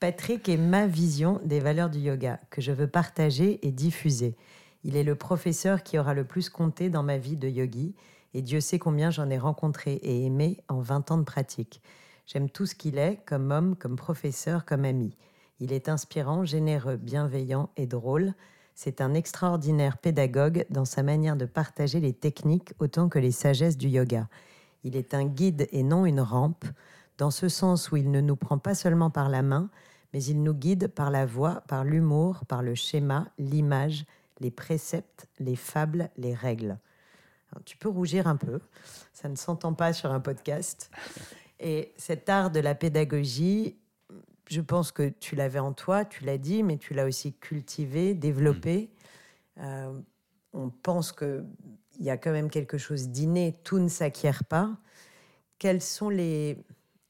Patrick 0.00 0.48
est 0.48 0.56
ma 0.56 0.86
vision 0.86 1.40
des 1.44 1.60
valeurs 1.60 1.90
du 1.90 1.98
yoga 1.98 2.40
que 2.50 2.60
je 2.60 2.72
veux 2.72 2.86
partager 2.86 3.66
et 3.66 3.72
diffuser. 3.72 4.36
Il 4.82 4.96
est 4.96 5.04
le 5.04 5.14
professeur 5.14 5.82
qui 5.82 5.98
aura 5.98 6.12
le 6.12 6.24
plus 6.24 6.50
compté 6.50 6.90
dans 6.90 7.02
ma 7.02 7.16
vie 7.16 7.36
de 7.36 7.48
yogi 7.48 7.94
et 8.34 8.42
Dieu 8.42 8.60
sait 8.60 8.78
combien 8.78 9.10
j'en 9.10 9.30
ai 9.30 9.38
rencontré 9.38 9.94
et 9.94 10.26
aimé 10.26 10.58
en 10.68 10.80
20 10.80 11.12
ans 11.12 11.18
de 11.18 11.24
pratique. 11.24 11.80
J'aime 12.26 12.50
tout 12.50 12.66
ce 12.66 12.74
qu'il 12.74 12.98
est, 12.98 13.20
comme 13.26 13.50
homme, 13.50 13.76
comme 13.76 13.96
professeur, 13.96 14.64
comme 14.64 14.84
ami. 14.84 15.16
Il 15.60 15.72
est 15.72 15.88
inspirant, 15.88 16.44
généreux, 16.44 16.96
bienveillant 16.96 17.70
et 17.76 17.86
drôle. 17.86 18.34
C'est 18.74 19.00
un 19.00 19.14
extraordinaire 19.14 19.98
pédagogue 19.98 20.66
dans 20.68 20.84
sa 20.84 21.02
manière 21.02 21.36
de 21.36 21.46
partager 21.46 22.00
les 22.00 22.12
techniques 22.12 22.72
autant 22.80 23.08
que 23.08 23.18
les 23.18 23.30
sagesses 23.30 23.78
du 23.78 23.88
yoga. 23.88 24.28
Il 24.84 24.96
est 24.96 25.14
un 25.14 25.24
guide 25.24 25.66
et 25.72 25.82
non 25.82 26.06
une 26.06 26.20
rampe, 26.20 26.64
dans 27.18 27.30
ce 27.30 27.48
sens 27.48 27.90
où 27.90 27.96
il 27.96 28.10
ne 28.10 28.20
nous 28.20 28.36
prend 28.36 28.58
pas 28.58 28.74
seulement 28.74 29.10
par 29.10 29.28
la 29.28 29.42
main, 29.42 29.70
mais 30.12 30.22
il 30.22 30.42
nous 30.42 30.54
guide 30.54 30.88
par 30.88 31.10
la 31.10 31.26
voix, 31.26 31.62
par 31.66 31.84
l'humour, 31.84 32.44
par 32.46 32.62
le 32.62 32.74
schéma, 32.74 33.28
l'image, 33.38 34.04
les 34.40 34.50
préceptes, 34.50 35.26
les 35.38 35.56
fables, 35.56 36.10
les 36.16 36.34
règles. 36.34 36.78
Tu 37.64 37.76
peux 37.76 37.88
rougir 37.88 38.26
un 38.26 38.36
peu, 38.36 38.60
ça 39.12 39.28
ne 39.28 39.36
s'entend 39.36 39.74
pas 39.74 39.92
sur 39.92 40.10
un 40.12 40.20
podcast. 40.20 40.90
Et 41.60 41.92
cet 41.96 42.28
art 42.28 42.50
de 42.50 42.60
la 42.60 42.74
pédagogie, 42.74 43.76
je 44.48 44.60
pense 44.60 44.92
que 44.92 45.08
tu 45.08 45.36
l'avais 45.36 45.60
en 45.60 45.72
toi, 45.72 46.04
tu 46.04 46.24
l'as 46.24 46.38
dit, 46.38 46.62
mais 46.62 46.78
tu 46.78 46.94
l'as 46.94 47.06
aussi 47.06 47.32
cultivé, 47.32 48.14
développé. 48.14 48.90
Mm. 49.56 49.60
Euh, 49.62 50.00
on 50.52 50.70
pense 50.70 51.12
qu'il 51.94 52.04
y 52.04 52.10
a 52.10 52.16
quand 52.16 52.32
même 52.32 52.50
quelque 52.50 52.78
chose 52.78 53.08
d'inné, 53.08 53.54
tout 53.64 53.78
ne 53.78 53.88
s'acquiert 53.88 54.44
pas. 54.44 54.76
Quelles 55.58 55.82
sont 55.82 56.08
les, 56.08 56.58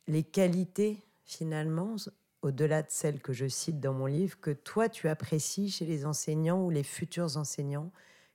les 0.07 0.23
qualités, 0.23 1.03
finalement, 1.25 1.97
au-delà 2.43 2.83
de 2.83 2.91
celles 2.91 3.21
que 3.21 3.33
je 3.33 3.49
cite 3.49 3.81
dans 3.81 3.95
mon 3.95 4.07
livre, 4.07 4.39
que 4.41 4.51
toi 4.51 4.89
tu 4.89 5.09
apprécies 5.09 5.71
chez 5.71 5.87
les 5.87 6.05
enseignants 6.05 6.63
ou 6.63 6.71
les 6.71 6.83
futurs 6.83 7.37
enseignants 7.37 7.91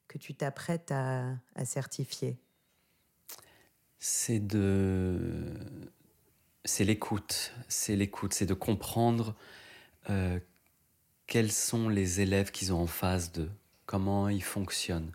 que 0.07 0.17
tu 0.17 0.33
t'apprêtes 0.33 0.91
à, 0.91 1.35
à 1.55 1.65
certifier? 1.65 2.37
C'est 3.99 4.39
de 4.39 5.45
c'est 6.65 6.83
l'écoute, 6.83 7.53
c'est 7.67 7.95
l'écoute, 7.95 8.33
c'est 8.33 8.45
de 8.45 8.53
comprendre 8.53 9.35
euh, 10.09 10.39
quels 11.27 11.51
sont 11.51 11.89
les 11.89 12.21
élèves 12.21 12.51
qu'ils 12.51 12.73
ont 12.73 12.81
en 12.81 12.87
face 12.87 13.31
d'eux, 13.31 13.51
comment 13.85 14.29
ils 14.29 14.43
fonctionnent 14.43 15.11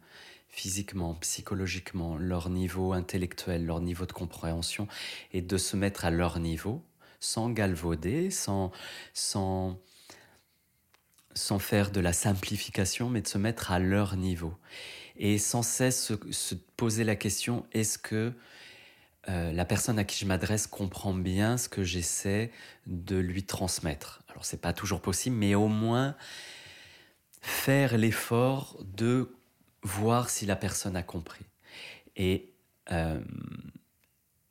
physiquement, 0.55 1.14
psychologiquement, 1.17 2.17
leur 2.17 2.49
niveau 2.49 2.93
intellectuel, 2.93 3.67
leur 3.67 3.81
niveau 3.81 4.07
de 4.07 4.12
compréhension, 4.12 4.87
et 5.33 5.43
de 5.43 5.59
se 5.59 5.77
mettre 5.77 6.05
à 6.05 6.12
leur 6.12 6.38
niveau, 6.38 6.81
sans 7.19 7.51
galvauder, 7.51 8.31
sans, 8.31 8.71
sans, 9.14 9.77
sans 11.35 11.59
faire 11.59 11.90
de 11.90 11.99
la 11.99 12.12
simplification, 12.12 13.11
mais 13.11 13.21
de 13.21 13.27
se 13.27 13.37
mettre 13.37 13.73
à 13.73 13.81
leur 13.81 14.17
niveau. 14.17 14.55
Et 15.17 15.38
sans 15.38 15.64
cesse 15.64 16.12
se 16.31 16.55
poser 16.77 17.03
la 17.03 17.17
question, 17.17 17.67
est-ce 17.73 17.99
que 17.99 18.33
euh, 19.29 19.53
la 19.53 19.64
personne 19.64 19.99
à 19.99 20.05
qui 20.05 20.19
je 20.19 20.27
m'adresse 20.27 20.69
comprend 20.69 21.14
bien 21.14 21.57
ce 21.59 21.69
que 21.69 21.83
j'essaie 21.83 22.53
de 22.87 23.17
lui 23.17 23.43
transmettre? 23.43 24.23
Alors 24.29 24.45
c'est 24.45 24.61
pas 24.61 24.73
toujours 24.73 25.01
possible, 25.01 25.35
mais 25.35 25.57
au 25.57 25.67
moins 25.67 26.14
faire 27.40 27.99
l'effort 27.99 28.79
de 28.97 29.35
voir 29.85 30.29
si 30.31 30.47
la 30.47 30.57
personne 30.57 30.97
a 30.97 31.03
compris. 31.03 31.44
Et 32.16 32.51
euh, 32.90 33.20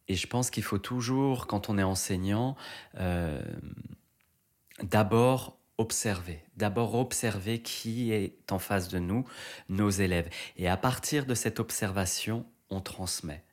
et 0.08 0.16
je 0.16 0.28
pense 0.28 0.50
qu'il 0.50 0.64
faut 0.64 0.78
toujours, 0.78 1.48
quand 1.48 1.70
on 1.70 1.78
est 1.78 1.84
enseignant, 1.84 2.56
euh, 3.00 3.42
d'abord 4.82 5.58
observer, 5.78 6.44
d'abord 6.56 6.96
observer 6.96 7.62
qui 7.62 8.12
est 8.12 8.52
en 8.52 8.60
face 8.60 8.90
de 8.90 9.00
nous, 9.00 9.26
nos 9.70 9.90
élèves. 9.90 10.30
Et 10.58 10.68
à 10.68 10.78
partir 10.78 11.26
de 11.26 11.34
cette 11.34 11.60
observation, 11.60 12.46
on 12.70 12.82
transmet. 12.82 13.44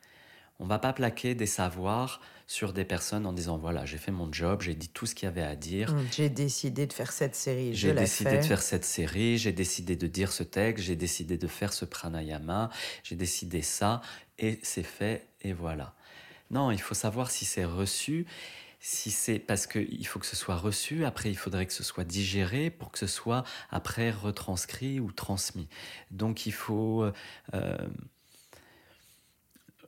On 0.59 0.67
va 0.67 0.79
pas 0.79 0.93
plaquer 0.93 1.35
des 1.35 1.47
savoirs 1.47 2.21
sur 2.51 2.73
des 2.73 2.85
personnes 2.85 3.27
en 3.27 3.33
disant 3.33 3.59
voilà, 3.59 3.87
j'ai 3.87 3.97
fait 3.97 4.11
mon 4.11 4.31
job, 4.33 4.63
j'ai 4.63 4.75
dit 4.75 4.89
tout 4.89 5.07
ce 5.07 5.15
qu'il 5.15 5.27
y 5.27 5.29
avait 5.29 5.41
à 5.41 5.55
dire. 5.55 5.93
Hum, 5.93 6.05
j'ai 6.11 6.29
décidé 6.29 6.89
de 6.89 6.93
faire 6.93 7.13
cette 7.13 7.37
série. 7.37 7.77
J'ai 7.77 7.93
décidé 7.93 8.39
de 8.39 8.43
faire 8.43 8.61
cette 8.61 8.85
série, 8.85 9.39
j'ai 9.39 9.53
décidé 9.53 9.95
de 9.95 10.09
dire 10.09 10.33
ce 10.33 10.43
texte, 10.43 10.85
j'ai 10.85 10.97
décidé 10.97 11.39
de 11.39 11.47
faire 11.47 11.73
ce 11.73 11.85
pranayama, 11.85 12.69
j'ai 13.05 13.15
décidé 13.15 13.63
ça 13.63 14.01
et 14.41 14.59
c'est 14.65 14.83
fait 14.83 15.29
et 15.43 15.53
voilà. 15.53 15.95
Non, 16.51 16.73
il 16.73 16.81
faut 16.81 16.97
savoir 16.97 17.31
si 17.31 17.45
c'est 17.45 17.65
reçu, 17.65 18.27
si 18.81 19.13
c'est 19.13 19.39
parce 19.39 19.69
qu'il 19.69 20.05
faut 20.09 20.19
que 20.19 20.27
ce 20.27 20.35
soit 20.35 20.57
reçu, 20.57 21.05
après 21.05 21.31
il 21.31 21.37
faudrait 21.37 21.67
que 21.67 21.73
ce 21.73 21.85
soit 21.85 22.03
digéré 22.03 22.71
pour 22.71 22.91
que 22.91 22.99
ce 22.99 23.07
soit 23.07 23.45
après 23.71 24.11
retranscrit 24.11 24.99
ou 24.99 25.13
transmis. 25.13 25.69
Donc 26.11 26.47
il 26.47 26.53
faut 26.53 27.05
euh, 27.55 27.89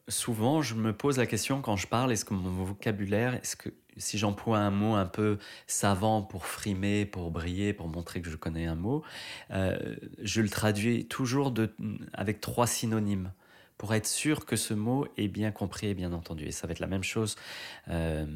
souvent, 0.08 0.62
je 0.62 0.74
me 0.74 0.92
pose 0.92 1.18
la 1.18 1.26
question 1.26 1.60
quand 1.62 1.76
je 1.76 1.86
parle, 1.86 2.12
est-ce 2.12 2.24
que 2.24 2.34
mon 2.34 2.64
vocabulaire, 2.64 3.34
est-ce 3.34 3.56
que 3.56 3.70
si 3.96 4.18
j'emploie 4.18 4.58
un 4.58 4.70
mot 4.70 4.94
un 4.94 5.06
peu 5.06 5.38
savant 5.66 6.22
pour 6.22 6.46
frimer, 6.46 7.04
pour 7.04 7.30
briller, 7.30 7.72
pour 7.72 7.88
montrer 7.88 8.22
que 8.22 8.30
je 8.30 8.36
connais 8.36 8.66
un 8.66 8.74
mot, 8.74 9.02
euh, 9.50 9.96
je 10.22 10.40
le 10.40 10.48
traduis 10.48 11.06
toujours 11.06 11.52
avec 12.12 12.40
trois 12.40 12.66
synonymes 12.66 13.32
pour 13.76 13.94
être 13.94 14.06
sûr 14.06 14.46
que 14.46 14.56
ce 14.56 14.74
mot 14.74 15.06
est 15.16 15.28
bien 15.28 15.50
compris 15.50 15.88
et 15.88 15.94
bien 15.94 16.12
entendu. 16.12 16.46
Et 16.46 16.52
ça 16.52 16.66
va 16.66 16.72
être 16.72 16.80
la 16.80 16.86
même 16.86 17.02
chose 17.02 17.36
euh, 17.88 18.26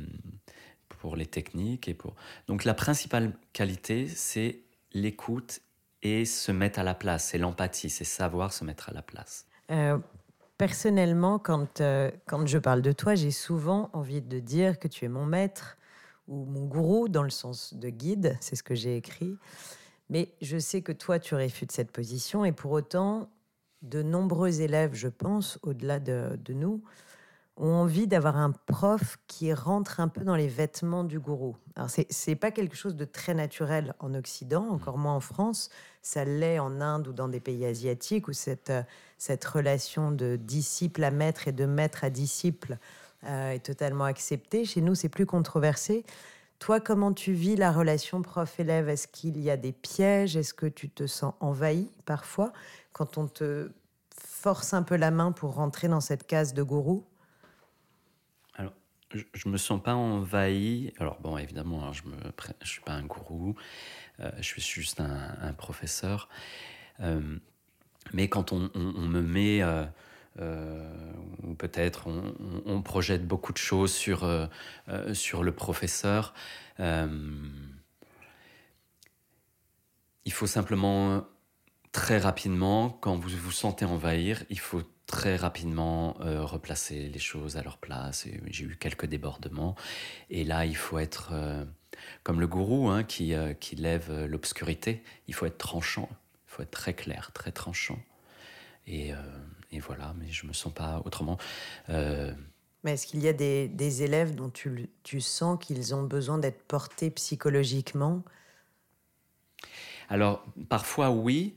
pour 0.88 1.16
les 1.16 1.26
techniques 1.26 1.88
et 1.88 1.94
pour. 1.94 2.14
Donc 2.48 2.64
la 2.64 2.74
principale 2.74 3.32
qualité, 3.52 4.08
c'est 4.08 4.60
l'écoute 4.92 5.60
et 6.02 6.24
se 6.24 6.52
mettre 6.52 6.78
à 6.78 6.82
la 6.82 6.94
place. 6.94 7.26
C'est 7.26 7.38
l'empathie, 7.38 7.90
c'est 7.90 8.04
savoir 8.04 8.52
se 8.52 8.64
mettre 8.64 8.88
à 8.88 8.92
la 8.92 9.02
place. 9.02 9.46
Euh, 9.70 9.98
Personnellement, 10.58 11.38
quand, 11.38 11.80
euh, 11.80 12.10
quand 12.26 12.46
je 12.46 12.58
parle 12.58 12.80
de 12.80 12.92
toi, 12.92 13.14
j'ai 13.14 13.30
souvent 13.30 13.90
envie 13.92 14.22
de 14.22 14.38
dire 14.38 14.78
que 14.78 14.88
tu 14.88 15.04
es 15.04 15.08
mon 15.08 15.26
maître 15.26 15.76
ou 16.28 16.44
mon 16.46 16.64
gourou 16.64 17.08
dans 17.08 17.22
le 17.22 17.30
sens 17.30 17.74
de 17.74 17.90
guide, 17.90 18.36
c'est 18.40 18.56
ce 18.56 18.62
que 18.62 18.74
j'ai 18.74 18.96
écrit. 18.96 19.36
Mais 20.08 20.32
je 20.40 20.58
sais 20.58 20.82
que 20.82 20.92
toi, 20.92 21.18
tu 21.18 21.34
réfutes 21.34 21.72
cette 21.72 21.90
position 21.90 22.44
et 22.44 22.52
pour 22.52 22.72
autant, 22.72 23.28
de 23.82 24.02
nombreux 24.02 24.60
élèves, 24.62 24.94
je 24.94 25.08
pense, 25.08 25.58
au-delà 25.62 26.00
de, 26.00 26.38
de 26.42 26.52
nous, 26.54 26.82
ont 27.56 27.72
envie 27.72 28.06
d'avoir 28.06 28.36
un 28.36 28.52
prof 28.52 29.18
qui 29.26 29.52
rentre 29.52 30.00
un 30.00 30.08
peu 30.08 30.24
dans 30.24 30.36
les 30.36 30.48
vêtements 30.48 31.04
du 31.04 31.18
gourou. 31.18 31.56
Alors, 31.74 31.88
c'est, 31.88 32.08
n'est 32.28 32.36
pas 32.36 32.50
quelque 32.50 32.76
chose 32.76 32.96
de 32.96 33.04
très 33.04 33.32
naturel 33.34 33.94
en 33.98 34.14
Occident, 34.14 34.68
encore 34.68 34.98
moins 34.98 35.14
en 35.14 35.20
France. 35.20 35.70
Ça 36.02 36.24
l'est 36.24 36.58
en 36.58 36.80
Inde 36.80 37.08
ou 37.08 37.12
dans 37.12 37.28
des 37.28 37.40
pays 37.40 37.64
asiatiques 37.64 38.28
où 38.28 38.32
cette, 38.32 38.70
euh, 38.70 38.82
cette 39.16 39.44
relation 39.44 40.12
de 40.12 40.36
disciple 40.36 41.02
à 41.02 41.10
maître 41.10 41.48
et 41.48 41.52
de 41.52 41.64
maître 41.64 42.04
à 42.04 42.10
disciple 42.10 42.78
euh, 43.24 43.52
est 43.52 43.64
totalement 43.64 44.04
acceptée. 44.04 44.66
Chez 44.66 44.82
nous, 44.82 44.94
c'est 44.94 45.08
plus 45.08 45.26
controversé. 45.26 46.04
Toi, 46.58 46.80
comment 46.80 47.12
tu 47.12 47.32
vis 47.32 47.56
la 47.56 47.72
relation 47.72 48.22
prof-élève? 48.22 48.88
Est-ce 48.88 49.08
qu'il 49.08 49.40
y 49.40 49.50
a 49.50 49.56
des 49.56 49.72
pièges? 49.72 50.36
Est-ce 50.36 50.54
que 50.54 50.66
tu 50.66 50.90
te 50.90 51.06
sens 51.06 51.34
envahi 51.40 51.90
parfois 52.04 52.52
quand 52.92 53.18
on 53.18 53.26
te 53.26 53.70
force 54.14 54.74
un 54.74 54.82
peu 54.82 54.96
la 54.96 55.10
main 55.10 55.32
pour 55.32 55.54
rentrer 55.54 55.88
dans 55.88 56.00
cette 56.00 56.26
case 56.26 56.54
de 56.54 56.62
gourou? 56.62 57.04
Je, 59.12 59.22
ne 59.46 59.52
me 59.52 59.56
sens 59.56 59.82
pas 59.82 59.94
envahi. 59.94 60.92
Alors 60.98 61.18
bon, 61.20 61.38
évidemment, 61.38 61.84
hein, 61.84 61.92
je 61.92 62.02
ne 62.08 62.16
je 62.62 62.68
suis 62.68 62.80
pas 62.80 62.92
un 62.92 63.04
gourou, 63.04 63.54
euh, 64.20 64.30
je 64.38 64.42
suis 64.42 64.62
juste 64.62 65.00
un, 65.00 65.52
professeur. 65.54 66.28
Euh, 67.00 67.38
mais 68.12 68.28
quand 68.28 68.52
on, 68.52 68.70
me 68.74 69.20
met, 69.20 69.62
euh, 69.62 69.84
ou 71.42 71.54
peut-être 71.54 72.06
on, 72.66 72.82
projette 72.82 73.26
beaucoup 73.26 73.52
de 73.52 73.58
choses 73.58 73.92
sur, 73.92 74.48
sur 75.12 75.42
le 75.42 75.50
professeur, 75.52 76.34
il 76.78 76.84
faut 80.32 80.46
simplement 80.46 81.26
très 81.90 82.18
rapidement, 82.18 82.90
quand 82.90 83.16
vous 83.16 83.30
vous 83.30 83.50
sentez 83.50 83.84
envahir, 83.84 84.44
il 84.50 84.60
faut 84.60 84.84
très 85.06 85.36
rapidement 85.36 86.16
euh, 86.20 86.44
replacer 86.44 87.08
les 87.08 87.18
choses 87.18 87.56
à 87.56 87.62
leur 87.62 87.78
place. 87.78 88.26
J'ai 88.48 88.64
eu 88.64 88.76
quelques 88.76 89.06
débordements. 89.06 89.76
Et 90.30 90.44
là, 90.44 90.66
il 90.66 90.76
faut 90.76 90.98
être 90.98 91.30
euh, 91.32 91.64
comme 92.22 92.40
le 92.40 92.46
gourou 92.46 92.88
hein, 92.88 93.04
qui, 93.04 93.34
euh, 93.34 93.54
qui 93.54 93.76
lève 93.76 94.26
l'obscurité. 94.26 95.02
Il 95.28 95.34
faut 95.34 95.46
être 95.46 95.58
tranchant. 95.58 96.08
Il 96.10 96.52
faut 96.52 96.62
être 96.62 96.70
très 96.70 96.94
clair, 96.94 97.30
très 97.32 97.52
tranchant. 97.52 97.98
Et, 98.88 99.10
et 99.72 99.80
voilà, 99.80 100.14
mais 100.16 100.30
je 100.30 100.46
me 100.46 100.52
sens 100.52 100.72
pas 100.72 101.02
autrement. 101.04 101.38
Mais 101.88 102.92
est-ce 102.92 103.08
qu'il 103.08 103.20
y 103.20 103.26
a 103.26 103.32
des, 103.32 103.66
des, 103.66 104.04
élèves 104.04 104.36
dont 104.36 104.48
tu, 104.48 104.88
tu 105.02 105.20
sens 105.20 105.58
qu'ils 105.60 105.92
ont 105.92 106.04
besoin 106.04 106.38
d'être 106.38 106.62
portés 106.68 107.10
psychologiquement? 107.10 108.22
Alors, 110.08 110.44
parfois 110.68 111.10
oui, 111.10 111.56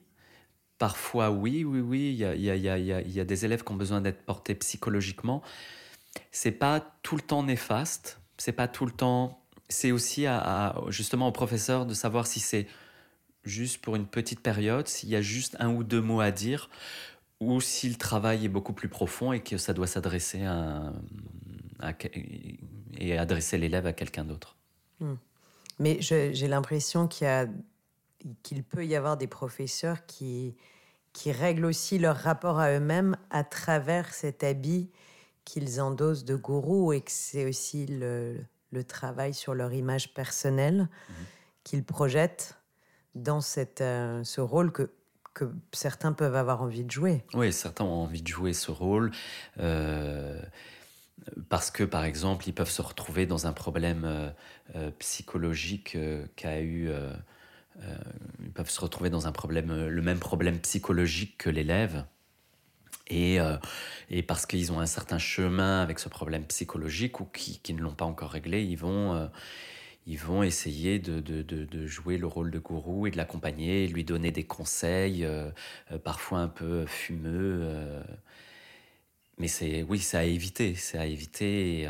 Parfois, 0.80 1.30
oui, 1.30 1.64
oui, 1.66 1.82
oui, 1.82 2.10
il 2.14 2.16
y 2.16 2.26
a, 2.26 2.34
y, 2.36 2.50
a, 2.50 2.56
y, 2.56 2.70
a, 2.70 3.02
y 3.02 3.20
a, 3.20 3.26
des 3.26 3.46
élèves 3.46 3.64
qui 3.64 3.72
ont 3.72 3.76
besoin 3.76 4.00
d'être 4.00 4.26
portés 4.26 4.56
psychologiquement. 4.56 5.44
C'est 6.32 6.54
pas 6.54 6.80
tout 7.04 7.18
le 7.18 7.22
temps 7.22 7.44
néfaste, 7.44 8.20
c'est 8.38 8.54
pas 8.54 8.70
tout 8.70 8.86
le 8.86 8.92
temps. 8.92 9.44
C'est 9.68 9.92
aussi 9.92 10.26
justement 10.88 11.28
au 11.28 11.32
professeur 11.32 11.86
de 11.86 11.94
savoir 11.94 12.26
si 12.26 12.40
c'est 12.40 12.66
juste 13.44 13.82
pour 13.82 13.98
une 13.98 14.08
petite 14.08 14.40
période, 14.40 14.88
s'il 14.88 15.10
y 15.10 15.16
a 15.18 15.22
juste 15.22 15.58
un 15.60 15.70
ou 15.70 15.84
deux 15.84 16.02
mots 16.02 16.22
à 16.22 16.32
dire, 16.32 16.70
ou 17.42 17.60
si 17.62 17.90
le 17.90 17.96
travail 17.96 18.46
est 18.46 18.50
beaucoup 18.50 18.74
plus 18.74 18.90
profond 18.90 19.34
et 19.34 19.42
que 19.42 19.58
ça 19.58 19.74
doit 19.74 19.88
s'adresser 19.88 20.46
à, 20.46 20.94
et 22.98 23.18
adresser 23.18 23.58
l'élève 23.58 23.86
à 23.86 23.94
quelqu'un 23.94 24.24
d'autre. 24.24 24.56
Hmm. 25.00 25.16
Mais 25.80 25.98
j'ai 26.02 26.48
l'impression 26.48 27.08
qu'il 27.08 27.26
y 27.26 27.30
a 27.30 27.48
qu'il 28.44 28.64
peut 28.64 28.86
y 28.86 28.96
avoir 28.96 29.18
des 29.18 29.28
professeurs 29.28 30.06
qui, 30.06 30.56
qui 31.14 31.32
règlent 31.32 31.66
aussi 31.66 32.00
leur 32.00 32.16
rapport 32.16 32.60
à 32.60 32.72
eux-mêmes 32.72 33.18
à 33.30 33.44
travers 33.44 34.14
cet 34.14 34.44
habit 34.44 34.90
qu'ils 35.46 35.82
endossent 35.82 36.26
de 36.26 36.36
gourou 36.36 36.94
et 36.94 37.02
que 37.02 37.12
c'est 37.12 37.46
aussi 37.46 37.88
le, 37.88 38.38
le, 38.72 38.84
travail 38.84 39.34
sur 39.34 39.56
leur 39.56 39.74
image 39.74 40.14
personnelle 40.14 40.82
mhm. 41.10 41.16
qu'ils 41.64 41.84
projettent 41.84 42.56
dans 43.16 43.42
cette, 43.42 43.82
euh, 43.82 44.24
ce 44.24 44.42
rôle 44.42 44.72
que, 44.72 44.92
que 45.34 45.46
certains 45.72 46.14
peuvent 46.14 46.36
avoir 46.36 46.62
envie 46.62 46.84
de 46.84 46.92
jouer. 46.92 47.24
Oui, 47.34 47.54
certains 47.54 47.86
ont 47.86 48.04
envie 48.04 48.22
de 48.22 48.28
jouer 48.28 48.54
ce 48.54 48.72
rôle. 48.72 49.12
Euh, 49.60 50.42
parce 51.50 51.72
que, 51.72 51.84
par 51.84 52.04
exemple, 52.04 52.48
ils 52.48 52.54
peuvent 52.54 52.70
se 52.70 52.82
retrouver 52.82 53.26
dans 53.26 53.48
un 53.48 53.54
problème 53.54 54.04
euh, 54.06 54.30
euh, 54.76 54.92
psychologique 55.00 55.98
qu'a 56.36 56.62
eu. 56.62 56.92
Ils 58.42 58.52
peuvent 58.52 58.70
se 58.70 58.82
retrouver 58.82 59.10
dans 59.10 59.28
problème, 59.32 59.88
le 59.88 60.02
même 60.02 60.20
problème 60.20 60.60
psychologique 60.60 61.38
que 61.38 61.50
l'élève. 61.50 62.06
Et, 63.08 63.38
et, 64.10 64.22
parce 64.22 64.46
qu'ils 64.46 64.72
ont 64.72 64.80
un 64.80 64.86
certain 64.86 65.18
chemin 65.18 65.82
avec 65.82 65.98
ce 66.00 66.10
problème 66.10 66.44
psychologique 66.46 67.20
ou 67.20 67.26
qui, 67.26 67.74
ne 67.74 67.82
l'ont 67.82 67.96
pas 67.96 68.06
encore 68.06 68.32
réglé, 68.32 68.64
ils 68.64 68.78
vont, 68.78 70.44
essayer 70.44 71.00
de, 71.00 71.86
jouer 71.86 72.18
le 72.18 72.28
rôle 72.28 72.50
de 72.50 72.60
gourou 72.60 73.08
et 73.08 73.12
de 73.12 73.18
l'accompagner, 73.18 73.88
lui 73.88 74.04
donner 74.04 74.32
des 74.32 74.44
conseils, 74.44 75.24
euh, 75.24 75.52
euh, 75.92 76.00
parfois 76.00 76.40
un 76.40 76.48
peu 76.48 76.86
fumeux. 76.88 77.60
Euh. 77.62 78.04
mais 79.38 79.50
oui, 79.88 80.00
c'est 80.00 80.18
à 80.18 80.24
éviter, 80.24 80.76
c'est 80.76 80.98
à 80.98 81.06
éviter. 81.06 81.88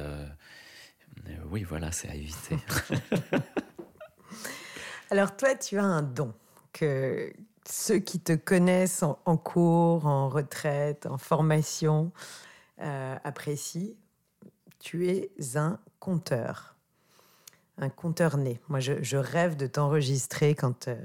oui, 1.49 1.63
voilà, 1.63 1.91
c'est 1.91 2.09
à 2.09 2.15
éviter. 2.15 2.57
Alors 5.09 5.35
toi, 5.35 5.55
tu 5.55 5.77
as 5.77 5.83
un 5.83 6.01
don 6.01 6.33
que 6.73 7.33
ceux 7.65 7.99
qui 7.99 8.19
te 8.19 8.33
connaissent 8.33 9.03
en, 9.03 9.37
cours, 9.37 10.05
en 10.05 10.29
retraite, 10.29 11.05
en 11.05 11.17
formation 11.17 12.11
apprécient. 12.77 13.95
Tu 14.79 15.09
es 15.09 15.31
un 15.55 15.79
conteur 15.99 16.75
un 17.81 17.89
conteur 17.89 18.37
né. 18.37 18.59
Moi, 18.67 18.79
je, 18.79 19.17
rêve 19.17 19.55
de 19.55 19.67
t'enregistrer 19.67 20.55
quand, 20.55 20.87
euh, 20.87 20.95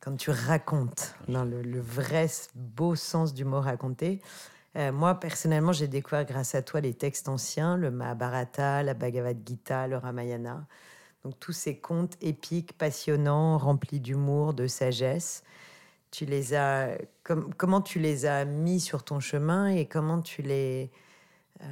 quand 0.00 0.16
tu 0.16 0.30
racontes, 0.30 1.14
dans 1.28 1.44
le, 1.44 1.80
vrai 1.80 2.26
beau 2.54 2.94
sens 2.94 3.34
du 3.34 3.44
mot 3.44 3.60
raconter. 3.60 4.20
Euh, 4.76 4.92
moi, 4.92 5.18
personnellement, 5.18 5.72
j'ai 5.72 5.88
découvert 5.88 6.24
grâce 6.24 6.54
à 6.54 6.62
toi 6.62 6.80
les 6.80 6.94
textes 6.94 7.28
anciens, 7.28 7.76
le 7.76 7.90
Mahabharata, 7.90 8.82
la 8.82 8.94
Bhagavad 8.94 9.38
Gita, 9.44 9.86
le 9.86 9.96
Ramayana. 9.96 10.66
Donc 11.24 11.38
tous 11.38 11.52
ces 11.52 11.76
contes 11.76 12.16
épiques, 12.20 12.76
passionnants, 12.78 13.58
remplis 13.58 14.00
d'humour, 14.00 14.54
de 14.54 14.66
sagesse. 14.66 15.42
Tu 16.10 16.24
les 16.24 16.54
as, 16.54 16.98
comment 17.56 17.80
tu 17.80 17.98
les 17.98 18.26
as 18.26 18.44
mis 18.44 18.80
sur 18.80 19.04
ton 19.04 19.20
chemin 19.20 19.68
et 19.68 19.86
comment 19.86 20.22
tu 20.22 20.42
les, 20.42 20.90
euh, 21.62 21.66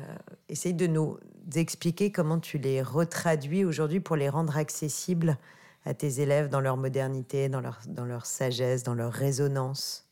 essaye 0.49 0.75
de 0.75 0.87
nous 0.87 1.19
expliquer 1.55 2.13
comment 2.13 2.39
tu 2.39 2.59
les 2.59 2.83
retraduis 2.83 3.65
aujourd'hui 3.65 4.01
pour 4.01 4.17
les 4.17 4.29
rendre 4.29 4.57
accessibles 4.57 5.39
à 5.87 5.95
tes 5.95 6.21
élèves 6.21 6.49
dans 6.49 6.61
leur 6.61 6.77
modernité, 6.77 7.49
dans 7.49 7.61
leur, 7.61 7.81
dans 7.87 8.05
leur 8.05 8.27
sagesse, 8.27 8.83
dans 8.83 8.95
leur 8.95 9.13
résonance. 9.13 10.08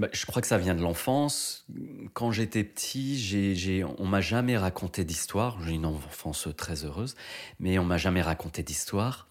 Bah, 0.00 0.08
je 0.14 0.24
crois 0.24 0.40
que 0.40 0.48
ça 0.48 0.56
vient 0.56 0.74
de 0.74 0.80
l'enfance. 0.80 1.66
Quand 2.14 2.32
j'étais 2.32 2.64
petit, 2.64 3.18
j'ai, 3.18 3.84
on 3.84 4.06
m'a 4.06 4.22
jamais 4.22 4.56
raconté 4.56 5.04
d'histoire. 5.04 5.62
J'ai 5.62 5.72
une 5.72 5.84
enfance 5.84 6.48
très 6.56 6.86
heureuse, 6.86 7.16
mais 7.58 7.78
on 7.78 7.84
m'a 7.84 7.98
jamais 7.98 8.22
raconté 8.22 8.62
d'histoire. 8.62 9.28